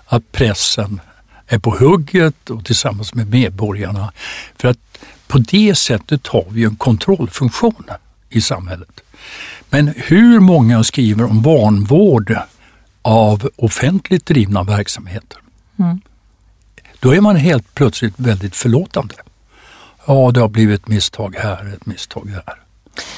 att 0.06 0.32
pressen 0.32 1.00
är 1.46 1.58
på 1.58 1.70
hugget 1.70 2.50
och 2.50 2.64
tillsammans 2.64 3.14
med 3.14 3.30
medborgarna. 3.30 4.12
För 4.56 4.68
att 4.68 4.98
på 5.26 5.38
det 5.38 5.74
sättet 5.74 6.26
har 6.26 6.44
vi 6.50 6.64
en 6.64 6.76
kontrollfunktion 6.76 7.84
i 8.28 8.40
samhället. 8.40 9.00
Men 9.70 9.92
hur 9.96 10.40
många 10.40 10.84
skriver 10.84 11.24
om 11.24 11.42
vanvård 11.42 12.36
av 13.02 13.50
offentligt 13.56 14.26
drivna 14.26 14.62
verksamheter? 14.62 15.38
Mm. 15.78 16.00
Då 17.00 17.14
är 17.14 17.20
man 17.20 17.36
helt 17.36 17.74
plötsligt 17.74 18.14
väldigt 18.16 18.56
förlåtande. 18.56 19.14
Ja, 20.06 20.30
det 20.34 20.40
har 20.40 20.48
blivit 20.48 20.80
ett 20.80 20.88
misstag 20.88 21.36
här, 21.38 21.74
ett 21.74 21.86
misstag 21.86 22.26
där. 22.26 22.54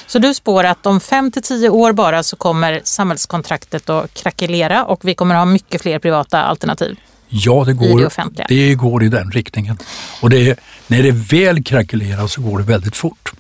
Så 0.07 0.18
du 0.18 0.35
spår 0.35 0.64
att 0.64 0.87
om 0.87 1.01
fem 1.01 1.31
till 1.31 1.42
tio 1.42 1.68
år 1.68 1.92
bara 1.92 2.23
så 2.23 2.37
kommer 2.37 2.81
samhällskontraktet 2.85 3.90
att 3.90 4.14
krackelera 4.14 4.85
och 4.85 5.01
vi 5.05 5.14
kommer 5.14 5.35
ha 5.35 5.44
mycket 5.44 5.83
fler 5.83 5.99
privata 5.99 6.42
alternativ? 6.42 6.96
Ja, 7.29 7.64
det 7.66 7.73
går, 7.73 8.31
det, 8.31 8.44
det 8.49 8.75
går 8.75 9.03
i 9.03 9.09
den 9.09 9.31
riktningen. 9.31 9.79
Och 10.23 10.31
det, 10.31 10.61
när 10.87 11.03
det 11.03 11.12
väl 11.12 11.64
krackelerar 11.64 12.27
så 12.27 12.40
går 12.40 12.59
det 12.59 12.64
väldigt 12.64 12.96
fort. 12.96 13.33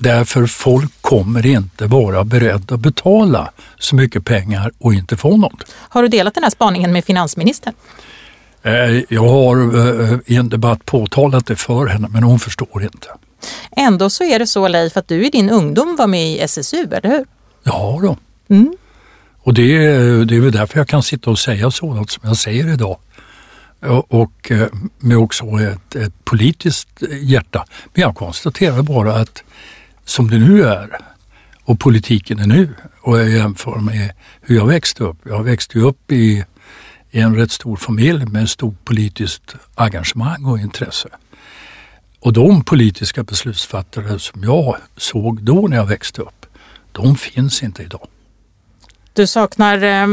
Därför 0.00 0.46
folk 0.46 1.02
kommer 1.02 1.46
inte 1.46 1.86
vara 1.86 2.24
beredda 2.24 2.74
att 2.74 2.80
betala 2.80 3.50
så 3.78 3.96
mycket 3.96 4.24
pengar 4.24 4.72
och 4.78 4.94
inte 4.94 5.16
få 5.16 5.36
något. 5.36 5.64
Har 5.74 6.02
du 6.02 6.08
delat 6.08 6.34
den 6.34 6.42
här 6.42 6.50
spaningen 6.50 6.92
med 6.92 7.04
finansministern? 7.04 7.74
Eh, 8.62 9.02
jag 9.08 9.28
har 9.28 9.56
eh, 9.56 10.18
i 10.26 10.36
en 10.36 10.48
debatt 10.48 10.84
påtalat 10.84 11.46
det 11.46 11.56
för 11.56 11.86
henne 11.86 12.08
men 12.10 12.22
hon 12.22 12.38
förstår 12.38 12.82
inte. 12.82 13.08
Ändå 13.76 14.10
så 14.10 14.24
är 14.24 14.38
det 14.38 14.46
så 14.46 14.68
Leif 14.68 14.96
att 14.96 15.08
du 15.08 15.26
i 15.26 15.30
din 15.30 15.50
ungdom 15.50 15.96
var 15.96 16.06
med 16.06 16.32
i 16.32 16.40
SSU, 16.40 16.88
eller 16.92 17.08
hur? 17.08 17.24
Ja 17.62 17.98
då. 18.02 18.16
Mm. 18.48 18.76
Och 19.38 19.54
det, 19.54 19.78
det 20.24 20.36
är 20.36 20.40
väl 20.40 20.52
därför 20.52 20.78
jag 20.78 20.88
kan 20.88 21.02
sitta 21.02 21.30
och 21.30 21.38
säga 21.38 21.70
sådant 21.70 22.10
som 22.10 22.22
jag 22.26 22.36
säger 22.36 22.72
idag. 22.72 22.98
Och 24.08 24.50
eh, 24.50 24.66
med 24.98 25.16
också 25.16 25.44
ett, 25.44 25.94
ett 25.94 26.24
politiskt 26.24 27.02
hjärta. 27.22 27.64
Men 27.94 28.02
jag 28.02 28.14
konstaterar 28.14 28.82
bara 28.82 29.14
att 29.14 29.42
som 30.08 30.30
det 30.30 30.38
nu 30.38 30.62
är 30.64 30.98
och 31.64 31.80
politiken 31.80 32.38
är 32.38 32.46
nu 32.46 32.74
och 33.00 33.18
jag 33.18 33.30
jämför 33.30 33.78
med 33.78 34.12
hur 34.40 34.56
jag 34.56 34.66
växte 34.66 35.04
upp. 35.04 35.16
Jag 35.24 35.42
växte 35.42 35.78
upp 35.78 36.12
i, 36.12 36.44
i 37.10 37.20
en 37.20 37.36
rätt 37.36 37.52
stor 37.52 37.76
familj 37.76 38.26
med 38.26 38.50
stort 38.50 38.84
politiskt 38.84 39.54
engagemang 39.74 40.44
och 40.44 40.58
intresse. 40.58 41.08
Och 42.20 42.32
de 42.32 42.64
politiska 42.64 43.22
beslutsfattare 43.22 44.18
som 44.18 44.44
jag 44.44 44.76
såg 44.96 45.42
då 45.42 45.68
när 45.68 45.76
jag 45.76 45.86
växte 45.86 46.22
upp, 46.22 46.46
de 46.92 47.16
finns 47.16 47.62
inte 47.62 47.82
idag. 47.82 48.06
Du 49.12 49.26
saknar 49.26 49.74
eh, 49.82 50.06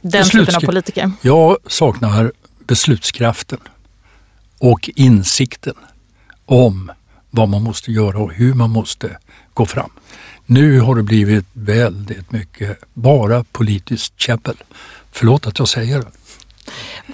den 0.00 0.24
typen 0.24 0.56
av 0.56 0.60
politiker? 0.60 1.12
Jag 1.20 1.56
saknar 1.66 2.32
beslutskraften 2.66 3.60
och 4.58 4.90
insikten 4.96 5.74
om 6.44 6.92
vad 7.30 7.48
man 7.48 7.62
måste 7.62 7.92
göra 7.92 8.18
och 8.18 8.32
hur 8.32 8.54
man 8.54 8.70
måste 8.70 9.16
gå 9.60 9.66
fram. 9.66 9.90
Nu 10.46 10.80
har 10.80 10.94
det 10.94 11.02
blivit 11.02 11.46
väldigt 11.52 12.32
mycket 12.32 12.78
bara 12.94 13.44
politiskt 13.44 14.20
käbbel. 14.20 14.56
Förlåt 15.12 15.46
att 15.46 15.58
jag 15.58 15.68
säger 15.68 15.98
det. 15.98 16.10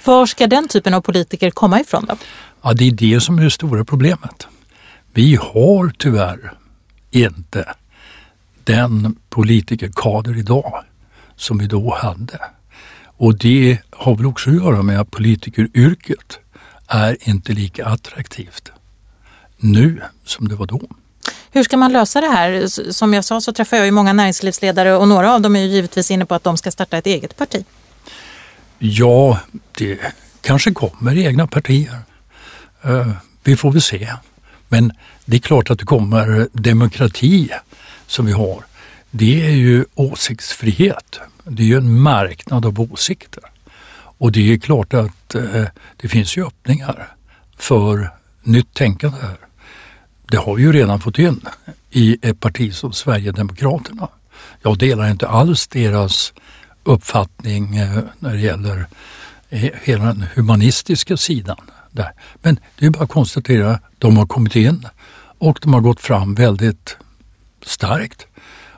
Var 0.03 0.25
ska 0.25 0.47
den 0.47 0.67
typen 0.67 0.93
av 0.93 1.01
politiker 1.01 1.51
komma 1.51 1.81
ifrån 1.81 2.05
då? 2.05 2.17
Ja, 2.61 2.73
det 2.73 2.87
är 2.87 2.91
det 2.91 3.21
som 3.21 3.39
är 3.39 3.43
det 3.43 3.51
stora 3.51 3.85
problemet. 3.85 4.47
Vi 5.13 5.35
har 5.35 5.93
tyvärr 5.97 6.53
inte 7.11 7.73
den 8.63 9.15
politikerkader 9.29 10.37
idag 10.37 10.83
som 11.35 11.57
vi 11.57 11.67
då 11.67 11.95
hade. 11.95 12.39
Och 13.05 13.37
det 13.37 13.79
har 13.89 14.15
väl 14.15 14.25
också 14.25 14.49
att 14.49 14.55
göra 14.55 14.81
med 14.81 14.99
att 14.99 15.11
politikeryrket 15.11 16.39
är 16.87 17.29
inte 17.29 17.53
lika 17.53 17.85
attraktivt 17.85 18.71
nu 19.57 20.01
som 20.25 20.47
det 20.47 20.55
var 20.55 20.65
då. 20.65 20.81
Hur 21.51 21.63
ska 21.63 21.77
man 21.77 21.93
lösa 21.93 22.21
det 22.21 22.27
här? 22.27 22.67
Som 22.91 23.13
jag 23.13 23.25
sa 23.25 23.41
så 23.41 23.53
träffar 23.53 23.77
jag 23.77 23.85
ju 23.85 23.91
många 23.91 24.13
näringslivsledare 24.13 24.95
och 24.95 25.07
några 25.07 25.33
av 25.33 25.41
dem 25.41 25.55
är 25.55 25.59
ju 25.59 25.67
givetvis 25.67 26.11
inne 26.11 26.25
på 26.25 26.35
att 26.35 26.43
de 26.43 26.57
ska 26.57 26.71
starta 26.71 26.97
ett 26.97 27.05
eget 27.05 27.37
parti. 27.37 27.65
Ja, 28.79 29.39
det 29.77 29.99
kanske 30.41 30.71
kommer 30.71 31.17
egna 31.17 31.47
partier. 31.47 31.99
Eh, 32.83 33.11
vi 33.43 33.55
får 33.55 33.71
väl 33.71 33.81
se. 33.81 34.13
Men 34.67 34.91
det 35.25 35.37
är 35.37 35.41
klart 35.41 35.69
att 35.69 35.79
det 35.79 35.85
kommer 35.85 36.47
demokrati 36.53 37.49
som 38.07 38.25
vi 38.25 38.31
har. 38.31 38.65
Det 39.11 39.45
är 39.45 39.51
ju 39.51 39.85
åsiktsfrihet. 39.95 41.19
Det 41.43 41.63
är 41.63 41.67
ju 41.67 41.77
en 41.77 41.99
marknad 41.99 42.65
av 42.65 42.81
åsikter. 42.81 43.43
Och 44.19 44.31
det 44.31 44.53
är 44.53 44.57
klart 44.57 44.93
att 44.93 45.35
eh, 45.35 45.63
det 45.97 46.07
finns 46.07 46.37
ju 46.37 46.45
öppningar 46.45 47.15
för 47.57 48.09
nytt 48.43 48.73
tänkande 48.73 49.17
här. 49.21 49.46
Det 50.31 50.37
har 50.37 50.55
vi 50.55 50.63
ju 50.63 50.71
redan 50.71 50.99
fått 50.99 51.19
in 51.19 51.41
i 51.91 52.17
ett 52.21 52.39
parti 52.39 52.73
som 52.73 52.93
Sverigedemokraterna 52.93 54.07
Jag 54.61 54.77
delar 54.77 55.11
inte 55.11 55.27
alls 55.27 55.67
deras 55.67 56.33
uppfattning 56.83 57.77
eh, 57.77 57.99
när 58.19 58.33
det 58.33 58.39
gäller 58.39 58.85
eh, 59.49 59.69
hela 59.83 60.05
den 60.05 60.25
humanistiska 60.35 61.17
sidan. 61.17 61.57
Där. 61.91 62.11
Men 62.41 62.59
det 62.79 62.85
är 62.85 62.89
bara 62.89 63.03
att 63.03 63.09
konstatera 63.09 63.71
att 63.71 63.81
de 63.97 64.17
har 64.17 64.25
kommit 64.25 64.55
in 64.55 64.87
och 65.39 65.59
de 65.61 65.73
har 65.73 65.81
gått 65.81 65.99
fram 65.99 66.35
väldigt 66.35 66.97
starkt. 67.65 68.27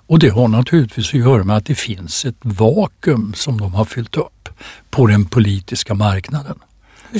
Och 0.07 0.19
det 0.19 0.29
har 0.29 0.47
naturligtvis 0.47 1.07
att 1.07 1.19
göra 1.19 1.43
med 1.43 1.57
att 1.57 1.65
det 1.65 1.75
finns 1.75 2.25
ett 2.25 2.38
vakuum 2.41 3.33
som 3.35 3.57
de 3.57 3.73
har 3.73 3.85
fyllt 3.85 4.17
upp 4.17 4.49
på 4.89 5.07
den 5.07 5.25
politiska 5.25 5.93
marknaden 5.93 6.59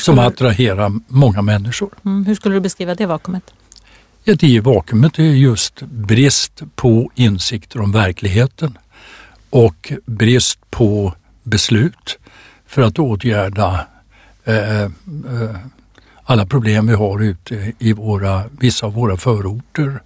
som 0.02 0.20
attraherar 0.20 0.92
många 1.08 1.42
människor. 1.42 1.90
Mm, 2.06 2.26
hur 2.26 2.36
skulle 2.36 2.56
du 2.56 2.62
beskriva 2.62 2.96
det 2.96 3.06
vakuumet? 3.06 3.54
Ja, 4.30 4.36
i 4.42 4.60
vakuumet 4.60 5.20
är 5.20 5.24
just 5.24 5.82
brist 5.82 6.62
på 6.76 7.12
insikter 7.16 7.82
om 7.82 7.92
verkligheten 7.92 8.78
och 9.50 9.94
brist 10.06 10.60
på 10.70 11.14
beslut 11.44 12.20
för 12.68 12.82
att 12.82 13.00
åtgärda 13.00 13.88
eh, 14.44 14.82
eh, 14.82 14.90
alla 16.24 16.46
problem 16.46 16.88
vi 16.88 16.94
har 16.94 17.20
ute 17.20 17.74
i 17.80 17.94
våra, 17.94 18.44
vissa 18.60 18.86
av 18.86 18.94
våra 18.94 19.18
förorter. 19.18 20.02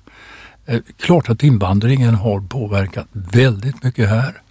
Eh, 0.66 0.80
klart 1.00 1.30
att 1.30 1.44
invandringen 1.44 2.16
har 2.16 2.42
påverkat 2.42 3.08
väldigt 3.12 3.84
mycket 3.84 4.10
här. 4.10 4.42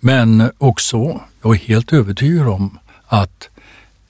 Men 0.00 0.50
också, 0.58 1.20
jag 1.42 1.54
är 1.54 1.58
helt 1.58 1.92
övertygad 1.92 2.48
om 2.48 2.78
att 3.06 3.48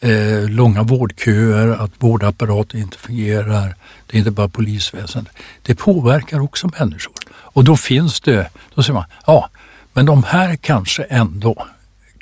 eh, 0.03 0.49
långa 0.49 0.83
vårdköer, 0.83 1.69
att 1.69 1.91
vårdapparaten 1.99 2.81
inte 2.81 2.99
fungerar, 2.99 3.77
det 4.07 4.17
är 4.17 4.19
inte 4.19 4.31
bara 4.31 4.49
polisväsendet. 4.49 5.33
Det 5.62 5.75
påverkar 5.75 6.41
också 6.41 6.71
människor. 6.79 7.15
Och 7.31 7.65
då 7.65 7.77
finns 7.77 8.21
det, 8.21 8.51
då 8.75 8.83
säger 8.83 8.95
man, 8.95 9.05
ja, 9.27 9.51
men 9.93 10.07
de 10.07 10.25
här 10.25 10.57
kanske 10.57 11.03
ändå 11.03 11.67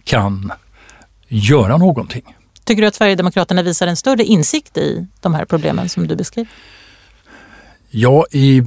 kan 0.05 0.53
göra 1.29 1.77
någonting. 1.77 2.37
Tycker 2.65 2.83
du 2.83 2.89
att 2.89 2.95
Sverigedemokraterna 2.95 3.63
visar 3.63 3.87
en 3.87 3.97
större 3.97 4.25
insikt 4.25 4.77
i 4.77 5.07
de 5.21 5.35
här 5.35 5.45
problemen 5.45 5.89
som 5.89 6.07
du 6.07 6.17
beskriver? 6.17 6.53
Ja, 7.91 8.27
i, 8.31 8.63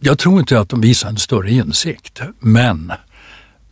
jag 0.00 0.18
tror 0.18 0.40
inte 0.40 0.60
att 0.60 0.68
de 0.68 0.80
visar 0.80 1.08
en 1.08 1.16
större 1.16 1.50
insikt, 1.50 2.20
men 2.38 2.92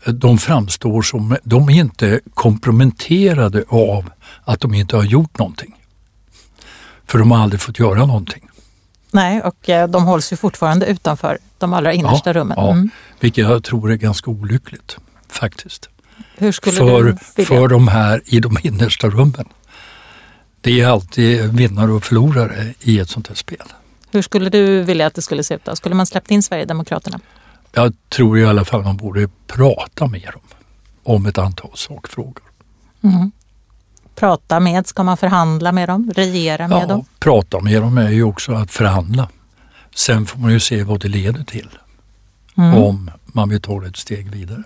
de 0.06 0.38
framstår 0.38 1.02
som, 1.02 1.36
de 1.44 1.68
är 1.68 1.74
inte 1.74 2.20
komprometterade 2.34 3.64
av 3.68 4.10
att 4.44 4.60
de 4.60 4.74
inte 4.74 4.96
har 4.96 5.04
gjort 5.04 5.38
någonting. 5.38 5.74
För 7.06 7.18
de 7.18 7.30
har 7.30 7.38
aldrig 7.38 7.60
fått 7.60 7.78
göra 7.78 8.06
någonting. 8.06 8.48
Nej, 9.10 9.42
och 9.42 9.68
eh, 9.68 9.88
de 9.88 10.04
hålls 10.04 10.32
ju 10.32 10.36
fortfarande 10.36 10.86
utanför 10.86 11.38
de 11.58 11.72
allra 11.72 11.92
innersta 11.92 12.30
ja, 12.30 12.34
rummen. 12.34 12.58
Mm. 12.58 12.90
Ja, 12.92 12.98
vilket 13.20 13.48
jag 13.48 13.64
tror 13.64 13.92
är 13.92 13.96
ganska 13.96 14.30
olyckligt 14.30 14.96
faktiskt. 15.28 15.88
Hur 16.36 16.52
skulle 16.52 16.76
för, 16.76 17.18
du 17.36 17.44
för 17.44 17.68
de 17.68 17.88
här 17.88 18.22
i 18.24 18.40
de 18.40 18.56
innersta 18.62 19.08
rummen. 19.08 19.48
Det 20.60 20.80
är 20.80 20.86
alltid 20.86 21.54
vinnare 21.54 21.92
och 21.92 22.04
förlorare 22.04 22.74
i 22.80 22.98
ett 22.98 23.10
sånt 23.10 23.28
här 23.28 23.34
spel. 23.34 23.66
Hur 24.10 24.22
skulle 24.22 24.50
du 24.50 24.82
vilja 24.82 25.06
att 25.06 25.14
det 25.14 25.22
skulle 25.22 25.44
se 25.44 25.54
ut 25.54 25.64
då? 25.64 25.76
Skulle 25.76 25.94
man 25.94 26.06
släppt 26.06 26.30
in 26.30 26.42
Sverigedemokraterna? 26.42 27.20
Jag 27.74 27.92
tror 28.08 28.38
i 28.38 28.44
alla 28.44 28.64
fall 28.64 28.82
man 28.82 28.96
borde 28.96 29.28
prata 29.46 30.06
med 30.06 30.30
dem 30.32 30.42
om 31.02 31.26
ett 31.26 31.38
antal 31.38 31.70
sakfrågor. 31.74 32.44
Mm. 33.02 33.32
Prata 34.14 34.60
med, 34.60 34.86
ska 34.86 35.02
man 35.02 35.16
förhandla 35.16 35.72
med 35.72 35.88
dem? 35.88 36.12
Regera 36.14 36.68
med 36.68 36.82
ja, 36.82 36.86
dem? 36.86 37.04
Prata 37.18 37.60
med 37.60 37.82
dem 37.82 37.98
är 37.98 38.10
ju 38.10 38.22
också 38.22 38.52
att 38.52 38.70
förhandla. 38.70 39.28
Sen 39.94 40.26
får 40.26 40.38
man 40.38 40.52
ju 40.52 40.60
se 40.60 40.82
vad 40.82 41.00
det 41.00 41.08
leder 41.08 41.44
till. 41.44 41.68
Mm. 42.56 42.74
Om 42.74 43.10
man 43.34 43.48
vill 43.48 43.60
ta 43.60 43.86
ett 43.86 43.96
steg 43.96 44.30
vidare. 44.30 44.62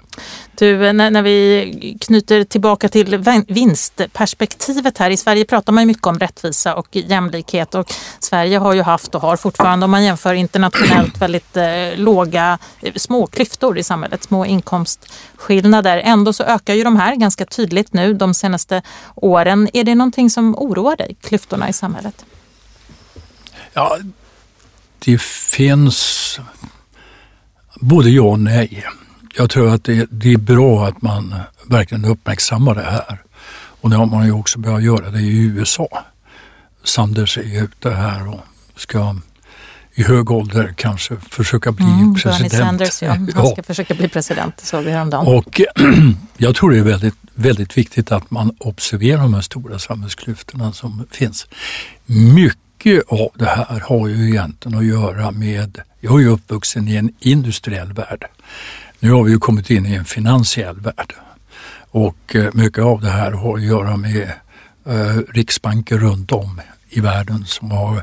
Du, 0.55 0.93
när, 0.93 1.11
när, 1.11 1.23
vi 1.23 1.97
knyter 2.01 2.45
tillbaka 2.45 2.89
till 2.89 3.19
vinstperspektivet 3.49 4.99
här. 4.99 5.11
I 5.11 5.17
Sverige 5.17 5.45
pratar 5.45 5.73
man 5.73 5.87
mycket 5.87 6.07
om 6.07 6.19
rättvisa 6.19 6.75
och 6.75 6.89
jämlikhet 6.91 7.75
och 7.75 7.93
Sverige 8.19 8.59
har 8.59 8.73
ju 8.73 8.83
haft 8.83 9.15
och 9.15 9.21
har 9.21 9.37
fortfarande, 9.37 9.85
om 9.85 9.91
man 9.91 10.05
jämför 10.05 10.35
internationellt, 10.35 11.19
väldigt 11.21 11.57
eh, 11.57 11.97
låga 11.97 12.59
eh, 12.83 12.95
små 12.95 13.27
klyftor 13.27 13.79
i 13.79 13.83
samhället, 13.83 14.25
små 14.25 14.47
inkomstskillnader. 14.47 15.99
Ändå 15.99 16.33
så 16.33 16.45
ökar 16.45 16.75
ju 16.75 16.85
de 16.85 16.97
här 16.97 17.17
ganska 17.17 17.47
tydligt 17.47 17.93
nu 17.93 18.15
de 18.15 18.35
senaste 18.35 18.83
åren. 19.15 19.69
Är 19.73 19.85
det 19.85 19.95
någonting 19.95 20.31
som 20.31 20.55
oroar 20.59 20.97
dig, 20.97 21.17
klyftorna 21.21 21.69
i 21.69 21.73
samhället? 21.73 22.25
Ja, 23.73 23.99
det 24.99 25.21
finns 25.23 26.41
Både 27.81 28.11
ja 28.11 28.23
och 28.23 28.41
nej. 28.41 28.85
Jag 29.37 29.51
tror 29.51 29.75
att 29.75 29.85
det, 29.85 30.07
det, 30.11 30.33
är 30.33 30.37
bra 30.37 30.87
att 30.87 31.03
man 31.03 31.35
verkligen 31.67 32.05
uppmärksammar 32.05 32.75
det 32.75 32.83
här. 32.83 33.23
Och 33.81 33.91
det 33.91 33.97
har 33.97 34.07
man 34.07 34.27
ju 34.27 34.33
också 34.33 34.59
börjat 34.59 34.83
göra 34.83 35.11
det 35.11 35.21
i 35.21 35.39
USA. 35.39 35.89
Sanders 36.85 37.39
är 37.39 37.63
ute 37.65 37.91
här 37.91 38.29
och 38.29 38.41
ska 38.77 39.17
i 39.95 40.03
hög 40.03 40.31
ålder 40.31 40.75
kanske 40.77 41.17
försöka 41.31 41.73
bli 41.73 41.85
mm, 41.85 42.15
president. 42.15 42.53
Bernie 42.53 42.65
Sanders, 42.65 43.03
ja. 43.03 43.09
Han 43.09 43.27
ska 43.27 43.55
ja. 43.57 43.63
försöka 43.63 43.95
bli 43.95 44.09
president, 44.09 44.57
det 44.57 44.67
såg 44.67 44.85
vi 44.85 44.91
häromdagen. 44.91 45.27
Och 45.27 45.61
jag 46.37 46.55
tror 46.55 46.71
det 46.71 46.79
är 46.79 46.83
väldigt, 46.83 47.15
väldigt 47.35 47.79
viktigt 47.79 48.13
att 48.13 48.31
man 48.31 48.57
observerar 48.59 49.23
de 49.23 49.35
här 49.35 49.41
stora 49.41 49.79
samhällsklyftorna 49.79 50.73
som 50.73 51.07
finns. 51.11 51.47
Mycket 52.07 52.59
mycket 52.85 53.09
av 53.09 53.31
det 53.35 53.47
här 53.47 53.81
har 53.81 54.09
ju 54.09 54.29
egentligen 54.29 54.79
att 54.79 54.85
göra 54.85 55.31
med, 55.31 55.81
jag 56.01 56.15
är 56.15 56.19
ju 56.19 56.29
uppvuxen 56.29 56.89
i 56.89 56.97
en 56.97 57.13
industriell 57.21 57.93
värld. 57.93 58.27
Nu 58.99 59.11
har 59.11 59.25
vi 59.25 59.31
ju 59.31 59.39
kommit 59.39 59.71
in 59.71 59.87
i 59.87 59.95
en 59.95 60.05
finansiell 60.05 60.81
värld 60.81 61.15
och 61.91 62.37
eh, 62.37 62.51
mycket 62.55 62.85
av 62.85 63.01
det 63.01 63.11
här 63.11 63.33
har 63.33 63.57
att 63.57 63.63
göra 63.63 63.97
med 63.97 64.33
eh, 64.87 65.17
riksbanker 65.29 65.99
runt 65.99 66.33
om 66.33 66.61
i 66.89 67.01
världen 67.01 67.45
som 67.47 67.71
har 67.71 68.03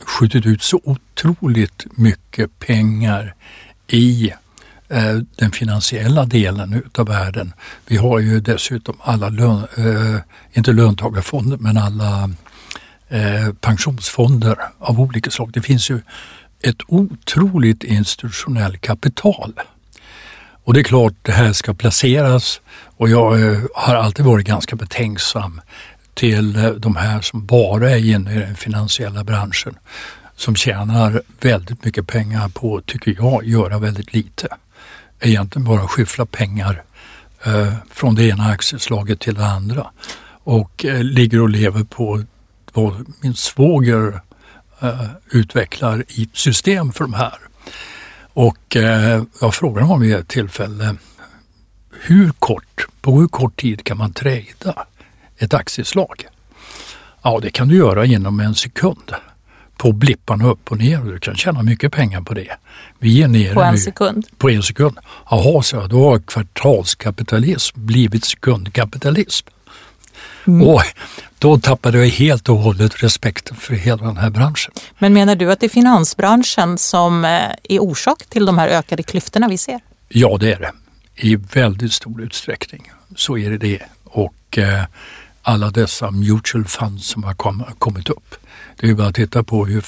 skjutit 0.00 0.46
ut 0.46 0.62
så 0.62 0.80
otroligt 0.84 1.86
mycket 1.90 2.58
pengar 2.58 3.34
i 3.86 4.32
eh, 4.88 5.18
den 5.36 5.50
finansiella 5.50 6.24
delen 6.24 6.72
utav 6.72 7.06
världen. 7.06 7.52
Vi 7.86 7.96
har 7.96 8.18
ju 8.18 8.40
dessutom 8.40 8.96
alla, 9.00 9.28
lön, 9.28 9.66
eh, 9.76 10.20
inte 10.52 10.72
löntagarfonder, 10.72 11.56
men 11.56 11.76
alla 11.76 12.30
Eh, 13.12 13.52
pensionsfonder 13.52 14.56
av 14.78 15.00
olika 15.00 15.30
slag. 15.30 15.50
Det 15.52 15.60
finns 15.60 15.90
ju 15.90 16.00
ett 16.62 16.80
otroligt 16.86 17.84
institutionellt 17.84 18.80
kapital. 18.80 19.60
Och 20.64 20.74
det 20.74 20.80
är 20.80 20.84
klart 20.84 21.14
det 21.22 21.32
här 21.32 21.52
ska 21.52 21.74
placeras 21.74 22.60
och 22.96 23.08
jag 23.08 23.42
eh, 23.42 23.60
har 23.74 23.94
alltid 23.94 24.24
varit 24.24 24.46
ganska 24.46 24.76
betänksam 24.76 25.60
till 26.14 26.56
eh, 26.56 26.70
de 26.70 26.96
här 26.96 27.20
som 27.20 27.46
bara 27.46 27.90
är 27.90 28.14
inne 28.14 28.34
i 28.34 28.38
den 28.38 28.56
finansiella 28.56 29.24
branschen 29.24 29.74
som 30.36 30.56
tjänar 30.56 31.22
väldigt 31.40 31.84
mycket 31.84 32.06
pengar 32.06 32.48
på, 32.48 32.80
tycker 32.80 33.14
jag, 33.18 33.44
göra 33.44 33.78
väldigt 33.78 34.14
lite. 34.14 34.48
Egentligen 35.20 35.64
bara 35.64 35.88
skyffla 35.88 36.26
pengar 36.26 36.82
eh, 37.44 37.74
från 37.90 38.14
det 38.14 38.24
ena 38.24 38.44
aktieslaget 38.44 39.20
till 39.20 39.34
det 39.34 39.46
andra 39.46 39.90
och 40.44 40.84
eh, 40.84 41.02
ligger 41.02 41.40
och 41.40 41.48
lever 41.48 41.84
på 41.84 42.24
vad 42.72 43.06
min 43.20 43.34
svåger 43.34 44.20
utvecklar 45.30 46.04
i 46.08 46.22
ett 46.22 46.36
system 46.36 46.92
för 46.92 47.04
de 47.04 47.14
här. 47.14 47.38
Och 48.32 48.76
eh, 48.76 49.22
jag 49.40 49.54
frågade 49.54 49.86
honom 49.86 50.00
vid 50.00 50.14
ett 50.14 50.28
tillfälle 50.28 50.96
hur 52.00 52.30
kort, 52.38 52.86
på 53.00 53.20
hur 53.20 53.28
kort 53.28 53.60
tid 53.60 53.84
kan 53.84 53.96
man 53.98 54.12
trada 54.12 54.86
ett 55.38 55.54
aktieslag? 55.54 56.26
Ja, 57.22 57.38
det 57.42 57.50
kan 57.50 57.68
du 57.68 57.76
göra 57.76 58.06
inom 58.06 58.40
en 58.40 58.54
sekund 58.54 59.14
på 59.76 59.92
blipparna 59.92 60.48
upp 60.48 60.70
och 60.72 60.78
ner 60.78 61.00
och 61.00 61.12
du 61.12 61.18
kan 61.18 61.36
tjäna 61.36 61.62
mycket 61.62 61.92
pengar 61.92 62.20
på 62.20 62.34
det. 62.34 62.56
Vi 62.98 63.22
är 63.22 63.28
nere 63.28 63.54
på 63.54 63.62
en 63.62 63.74
nu, 63.74 63.80
sekund? 63.80 64.26
På 64.38 64.50
en 64.50 64.62
sekund. 64.62 64.98
Jaha, 65.30 65.62
så 65.62 65.86
då 65.86 66.10
har 66.10 66.18
kvartalskapitalism 66.18 67.86
blivit 67.86 68.24
sekundkapitalism. 68.24 69.48
Mm. 70.46 70.68
Och 70.68 70.82
då 71.38 71.58
tappade 71.58 71.98
jag 71.98 72.06
helt 72.06 72.48
och 72.48 72.56
hållet 72.56 73.02
respekten 73.02 73.56
för 73.56 73.74
hela 73.74 74.06
den 74.06 74.16
här 74.16 74.30
branschen. 74.30 74.72
Men 74.98 75.12
menar 75.12 75.34
du 75.34 75.52
att 75.52 75.60
det 75.60 75.66
är 75.66 75.70
finansbranschen 75.70 76.78
som 76.78 77.24
eh, 77.24 77.30
är 77.62 77.78
orsak 77.78 78.26
till 78.28 78.46
de 78.46 78.58
här 78.58 78.68
ökade 78.68 79.02
klyftorna 79.02 79.48
vi 79.48 79.58
ser? 79.58 79.80
Ja, 80.08 80.36
det 80.40 80.52
är 80.52 80.58
det. 80.58 80.72
I 81.16 81.36
väldigt 81.36 81.92
stor 81.92 82.22
utsträckning 82.22 82.90
så 83.16 83.38
är 83.38 83.50
det 83.50 83.58
det. 83.58 83.82
Och 84.04 84.58
eh, 84.58 84.84
alla 85.42 85.70
dessa 85.70 86.10
mutual 86.10 86.64
funds 86.64 87.06
som 87.06 87.24
har 87.24 87.34
kom, 87.34 87.64
kommit 87.78 88.08
upp. 88.08 88.34
Det 88.76 88.90
är 88.90 88.94
bara 88.94 89.08
att 89.08 89.14
titta 89.14 89.42
på 89.42 89.66
hur 89.66 89.80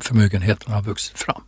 förmögenheterna 0.00 0.74
har 0.74 0.82
vuxit 0.82 1.18
fram. 1.18 1.42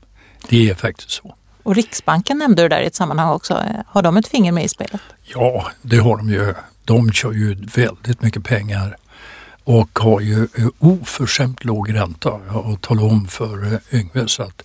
Det 0.48 0.70
är 0.70 0.74
faktiskt 0.74 1.10
så. 1.10 1.34
Och 1.62 1.74
Riksbanken 1.74 2.38
nämnde 2.38 2.62
du 2.62 2.68
där 2.68 2.80
i 2.80 2.86
ett 2.86 2.94
sammanhang 2.94 3.28
också. 3.28 3.62
Har 3.86 4.02
de 4.02 4.16
ett 4.16 4.28
finger 4.28 4.52
med 4.52 4.64
i 4.64 4.68
spelet? 4.68 5.00
Ja, 5.22 5.66
det 5.82 5.96
har 5.96 6.16
de 6.16 6.28
ju 6.30 6.54
de 6.86 7.12
kör 7.12 7.32
ju 7.32 7.54
väldigt 7.54 8.22
mycket 8.22 8.44
pengar 8.44 8.96
och 9.64 9.98
har 9.98 10.20
ju 10.20 10.48
oförskämt 10.78 11.64
låg 11.64 11.94
ränta. 11.94 12.30
Jag 12.52 12.78
talar 12.80 13.04
om 13.04 13.28
för 13.28 13.80
Yngve 13.92 14.28
så 14.28 14.42
att 14.42 14.62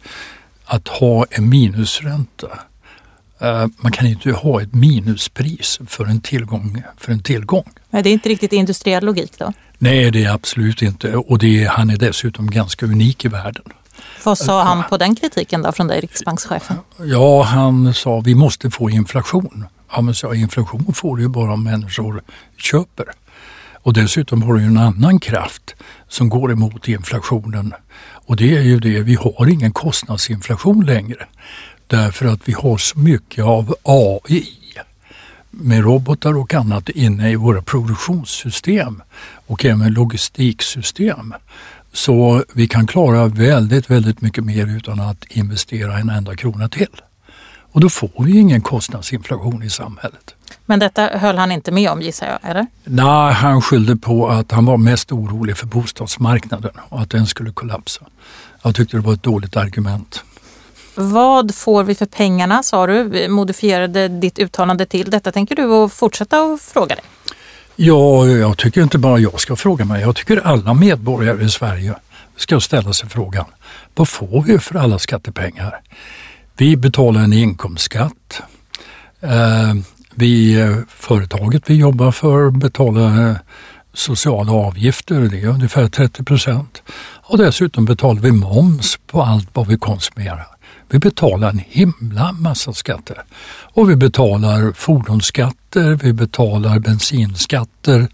att 0.66 0.88
ha 0.88 1.26
en 1.30 1.50
minusränta. 1.50 2.48
Eh, 3.40 3.68
man 3.78 3.92
kan 3.92 4.08
inte 4.08 4.32
ha 4.32 4.62
ett 4.62 4.74
minuspris 4.74 5.80
för 5.88 6.06
en 6.06 6.22
tillgång. 6.22 6.84
För 6.98 7.12
en 7.12 7.24
tillgång. 7.24 7.70
Nej, 7.90 8.04
det 8.04 8.10
är 8.10 8.14
inte 8.14 8.30
riktigt 8.30 8.54
industriell 8.54 9.06
logik 9.06 9.40
då? 9.40 9.54
Nej, 9.78 10.12
det 10.12 10.24
är 10.24 10.34
absolut 10.34 10.82
inte 10.82 11.16
och 11.16 11.38
det 11.38 11.64
är, 11.64 11.70
han 11.70 11.90
är 11.90 11.98
dessutom 11.98 12.52
ganska 12.52 12.86
unik 12.86 13.26
i 13.26 13.28
världen. 13.28 13.64
Vad 14.24 14.38
sa 14.38 14.64
han 14.64 14.84
på 14.90 14.98
den 14.98 15.16
kritiken 15.16 15.62
då 15.62 15.72
från 15.72 15.88
dig, 15.88 16.02
riksbankschefen? 16.02 16.78
Ja, 17.00 17.44
han 17.44 17.94
sa 17.94 18.20
vi 18.20 18.36
måste 18.36 18.72
få 18.72 18.90
inflation. 18.90 19.66
Ja, 19.92 20.02
men 20.02 20.16
så, 20.16 20.34
inflation 20.34 20.94
får 20.94 21.18
du 21.18 21.24
ju 21.24 21.30
bara 21.30 21.54
om 21.54 21.64
människor 21.64 22.22
köper. 22.58 23.06
Och 23.84 23.94
dessutom 23.94 24.44
har 24.44 24.54
du 24.54 24.64
en 24.64 24.78
annan 24.78 25.20
kraft 25.20 25.76
som 26.08 26.30
går 26.30 26.52
emot 26.52 26.88
inflationen 26.88 27.74
och 28.26 28.36
det 28.36 28.58
är 28.58 28.62
ju 28.62 28.80
det, 28.80 29.02
vi 29.02 29.16
har 29.16 29.50
ingen 29.50 29.72
kostnadsinflation 29.72 30.86
längre. 30.86 31.28
Därför 31.88 32.26
att 32.26 32.40
vi 32.46 32.54
har 32.54 32.78
så 32.78 33.00
mycket 33.00 33.44
av 33.44 33.76
AI 33.84 34.48
med 35.50 35.84
robotar 35.84 36.38
och 36.38 36.54
annat 36.54 36.90
inne 36.90 37.32
i 37.32 37.36
våra 37.36 37.62
produktionssystem 37.62 39.02
och 39.48 39.66
även 39.66 39.94
logistiksystem. 39.94 41.34
Så 41.94 42.44
vi 42.54 42.68
kan 42.68 42.88
klara 42.88 43.28
väldigt, 43.28 43.90
väldigt 43.90 44.22
mycket 44.22 44.44
mer 44.44 44.78
utan 44.78 45.00
att 45.00 45.26
investera 45.30 46.00
en 46.00 46.10
enda 46.10 46.36
krona 46.36 46.70
till. 46.70 47.02
Och 47.72 47.82
då 47.82 47.90
får 47.90 48.12
vi 48.18 48.40
ingen 48.40 48.62
kostnadsinflation 48.62 49.64
i 49.64 49.70
samhället. 49.70 50.36
Men 50.66 50.80
detta 50.80 51.06
höll 51.06 51.38
han 51.38 51.52
inte 51.52 51.72
med 51.72 51.90
om 51.90 52.02
gissar 52.02 52.28
jag, 52.28 52.52
eller? 52.52 52.68
Nej, 52.84 53.34
han 53.34 53.62
skyllde 53.62 53.96
på 53.96 54.30
att 54.30 54.52
han 54.52 54.66
var 54.66 54.78
mest 54.78 55.12
orolig 55.12 55.58
för 55.58 55.66
bostadsmarknaden 55.66 56.72
och 56.90 57.02
att 57.02 57.10
den 57.10 57.28
skulle 57.28 57.52
kollapsa. 57.52 58.02
Jag 58.62 58.76
tyckte 58.76 58.98
det 58.98 59.02
var 59.02 59.14
ett 59.14 59.24
dåligt 59.24 59.58
argument. 59.58 60.24
Vad 60.96 61.56
får 61.56 61.84
vi 61.84 61.96
för 61.96 62.06
pengarna 62.06 62.64
sa 62.64 62.88
du, 62.88 63.28
modifierade 63.30 64.08
ditt 64.08 64.40
uttalande 64.40 64.86
till. 64.86 65.10
Detta 65.10 65.32
tänker 65.32 65.56
du 65.56 65.90
fortsätta 65.90 66.38
att 66.38 66.62
fråga 66.62 66.96
dig? 66.96 67.04
Ja, 67.76 68.28
jag 68.28 68.58
tycker 68.58 68.82
inte 68.82 68.98
bara 68.98 69.20
jag 69.20 69.40
ska 69.40 69.56
fråga 69.56 69.86
mig. 69.86 70.02
Jag 70.02 70.16
tycker 70.16 70.48
alla 70.48 70.74
medborgare 70.74 71.44
i 71.46 71.50
Sverige 71.50 71.96
ska 72.38 72.60
ställa 72.60 72.94
sig 72.94 73.10
frågan. 73.10 73.46
Vad 73.96 74.10
får 74.10 74.42
vi 74.42 74.60
för 74.60 74.76
alla 74.76 75.00
skattepengar? 75.00 75.82
Vi 76.58 76.78
betalar 76.78 77.22
en 77.22 77.34
inkomstskatt. 77.34 78.42
Eh, 79.22 79.74
vi, 80.16 80.62
eh, 80.62 80.78
företaget 80.88 81.70
vi 81.70 81.76
jobbar 81.76 82.12
för 82.12 82.50
betalar 82.50 83.30
eh, 83.30 83.36
sociala 83.94 84.52
avgifter, 84.52 85.22
det 85.22 85.42
är 85.42 85.48
ungefär 85.48 85.88
30 85.88 86.24
procent. 86.24 86.84
Och 87.24 87.38
dessutom 87.38 87.86
betalar 87.86 88.22
vi 88.22 88.32
moms 88.32 89.00
på 89.08 89.22
allt 89.22 89.50
vad 89.54 89.68
vi 89.68 89.78
konsumerar. 89.78 90.48
Vi 90.90 91.00
betalar 91.00 91.50
en 91.50 91.62
himla 91.68 92.32
massa 92.32 92.74
skatter. 92.74 93.24
Och 93.74 93.90
vi 93.90 93.96
betalar 93.96 94.74
fordonsskatter, 94.74 95.96
vi 95.96 96.14
betalar 96.14 96.80
bensinskatter 96.80 98.08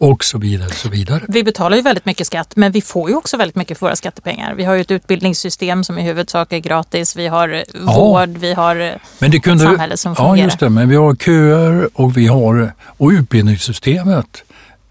och 0.00 0.24
så 0.24 0.38
vidare. 0.38 0.70
Så 0.70 0.88
vidare. 0.88 1.20
Vi 1.28 1.44
betalar 1.44 1.76
ju 1.76 1.82
väldigt 1.82 2.06
mycket 2.06 2.26
skatt 2.26 2.56
men 2.56 2.72
vi 2.72 2.80
får 2.80 3.10
ju 3.10 3.16
också 3.16 3.36
väldigt 3.36 3.56
mycket 3.56 3.78
för 3.78 3.86
våra 3.86 3.96
skattepengar. 3.96 4.54
Vi 4.54 4.64
har 4.64 4.74
ju 4.74 4.80
ett 4.80 4.90
utbildningssystem 4.90 5.84
som 5.84 5.98
i 5.98 6.02
huvudsak 6.02 6.52
är 6.52 6.58
gratis, 6.58 7.16
vi 7.16 7.26
har 7.26 7.48
ja. 7.48 7.64
vård, 7.96 8.28
vi 8.28 8.54
har 8.54 8.98
men 9.18 9.30
det 9.30 9.40
kunde, 9.40 9.64
samhälle 9.64 9.96
som 9.96 10.16
fungerar. 10.16 10.36
Ja 10.36 10.44
just 10.44 10.60
det, 10.60 10.70
men 10.70 10.88
vi 10.88 10.96
har 10.96 11.14
köer 11.14 11.88
och 11.92 12.16
vi 12.16 12.26
har 12.26 12.72
och 12.84 13.10
utbildningssystemet 13.10 14.42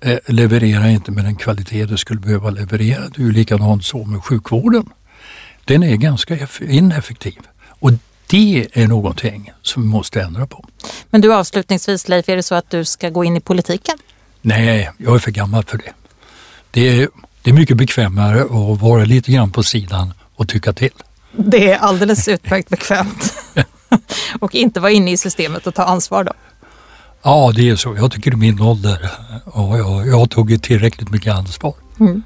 eh, 0.01 0.17
levererar 0.25 0.87
inte 0.87 1.11
med 1.11 1.23
den 1.23 1.35
kvalitet 1.35 1.85
det 1.85 1.97
skulle 1.97 2.19
behöva 2.19 2.49
leverera. 2.49 3.01
Det 3.15 3.21
är 3.21 3.25
ju 3.25 3.31
likadant 3.31 3.85
så 3.85 4.05
med 4.05 4.23
sjukvården 4.23 4.89
den 5.65 5.83
är 5.83 5.95
ganska 5.95 6.37
ineffektiv. 6.61 7.39
Och 7.67 7.91
det 8.27 8.67
är 8.73 8.87
någonting 8.87 9.51
som 9.61 9.83
vi 9.83 9.89
måste 9.89 10.21
ändra 10.21 10.47
på. 10.47 10.65
Men 11.09 11.21
du 11.21 11.33
avslutningsvis 11.33 12.07
Leif, 12.07 12.29
är 12.29 12.35
det 12.35 12.43
så 12.43 12.55
att 12.55 12.69
du 12.69 12.85
ska 12.85 13.09
gå 13.09 13.23
in 13.23 13.37
i 13.37 13.39
politiken? 13.39 13.97
Nej, 14.41 14.91
jag 14.97 15.15
är 15.15 15.19
för 15.19 15.31
gammal 15.31 15.63
för 15.63 15.77
det. 15.77 15.93
Det 16.71 17.01
är, 17.01 17.09
det 17.41 17.49
är 17.49 17.53
mycket 17.53 17.77
bekvämare 17.77 18.41
att 18.41 18.81
vara 18.81 19.05
lite 19.05 19.31
grann 19.31 19.51
på 19.51 19.63
sidan 19.63 20.13
och 20.35 20.47
tycka 20.49 20.73
till. 20.73 20.93
Det 21.31 21.71
är 21.71 21.77
alldeles 21.77 22.27
utmärkt 22.27 22.69
bekvämt. 22.69 23.33
och 24.39 24.55
inte 24.55 24.79
vara 24.79 24.91
inne 24.91 25.11
i 25.11 25.17
systemet 25.17 25.67
och 25.67 25.75
ta 25.75 25.83
ansvar 25.83 26.23
då? 26.23 26.33
Ja, 27.23 27.51
det 27.55 27.69
är 27.69 27.75
så. 27.75 27.95
Jag 27.95 28.11
tycker 28.11 28.33
i 28.33 28.35
min 28.35 28.61
ålder, 28.61 29.11
ja, 29.53 29.77
jag, 29.77 30.07
jag 30.07 30.17
har 30.17 30.27
tagit 30.27 30.63
tillräckligt 30.63 31.09
mycket 31.09 31.33
ansvar. 31.33 31.73
Mm. 31.99 32.23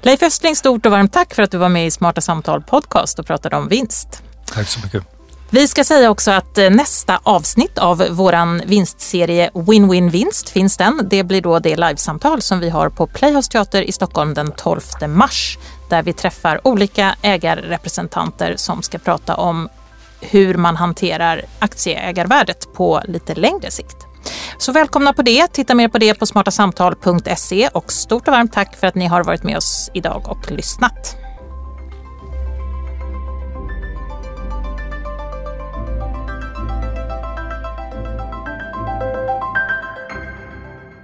Leif 0.00 0.22
Östling, 0.22 0.56
stort 0.56 0.86
och 0.86 0.92
varmt 0.92 1.12
tack 1.12 1.34
för 1.34 1.42
att 1.42 1.50
du 1.50 1.58
var 1.58 1.68
med 1.68 1.86
i 1.86 1.90
Smarta 1.90 2.20
Samtal 2.20 2.62
podcast 2.62 3.18
och 3.18 3.26
pratade 3.26 3.56
om 3.56 3.68
vinst. 3.68 4.22
Tack 4.46 4.68
så 4.68 4.80
mycket. 4.84 5.11
Vi 5.54 5.68
ska 5.68 5.84
säga 5.84 6.10
också 6.10 6.30
att 6.30 6.58
eh, 6.58 6.70
nästa 6.70 7.20
avsnitt 7.22 7.78
av 7.78 8.06
vår 8.10 8.66
vinstserie 8.66 9.50
Win-Win 9.54 10.10
Vinst 10.10 10.48
finns 10.48 10.76
den. 10.76 11.00
Det 11.10 11.24
blir 11.24 11.42
då 11.42 11.58
det 11.58 11.76
livesamtal 11.76 12.42
som 12.42 12.60
vi 12.60 12.70
har 12.70 12.88
på 12.88 13.06
Playhouse 13.06 13.50
Teater 13.50 13.82
i 13.82 13.92
Stockholm 13.92 14.34
den 14.34 14.52
12 14.52 14.80
mars 15.08 15.58
där 15.88 16.02
vi 16.02 16.12
träffar 16.12 16.66
olika 16.66 17.14
ägarrepresentanter 17.22 18.54
som 18.56 18.82
ska 18.82 18.98
prata 18.98 19.34
om 19.34 19.68
hur 20.20 20.54
man 20.54 20.76
hanterar 20.76 21.42
aktieägarvärdet 21.58 22.72
på 22.74 23.02
lite 23.04 23.34
längre 23.34 23.70
sikt. 23.70 23.96
Så 24.58 24.72
välkomna 24.72 25.12
på 25.12 25.22
det. 25.22 25.52
Titta 25.52 25.74
mer 25.74 25.88
på 25.88 25.98
det 25.98 26.14
på 26.14 26.26
smartasamtal.se 26.26 27.68
och 27.68 27.92
stort 27.92 28.28
och 28.28 28.34
varmt 28.34 28.52
tack 28.52 28.76
för 28.76 28.86
att 28.86 28.94
ni 28.94 29.06
har 29.06 29.24
varit 29.24 29.42
med 29.42 29.56
oss 29.56 29.90
idag 29.94 30.22
och 30.28 30.50
lyssnat. 30.50 31.21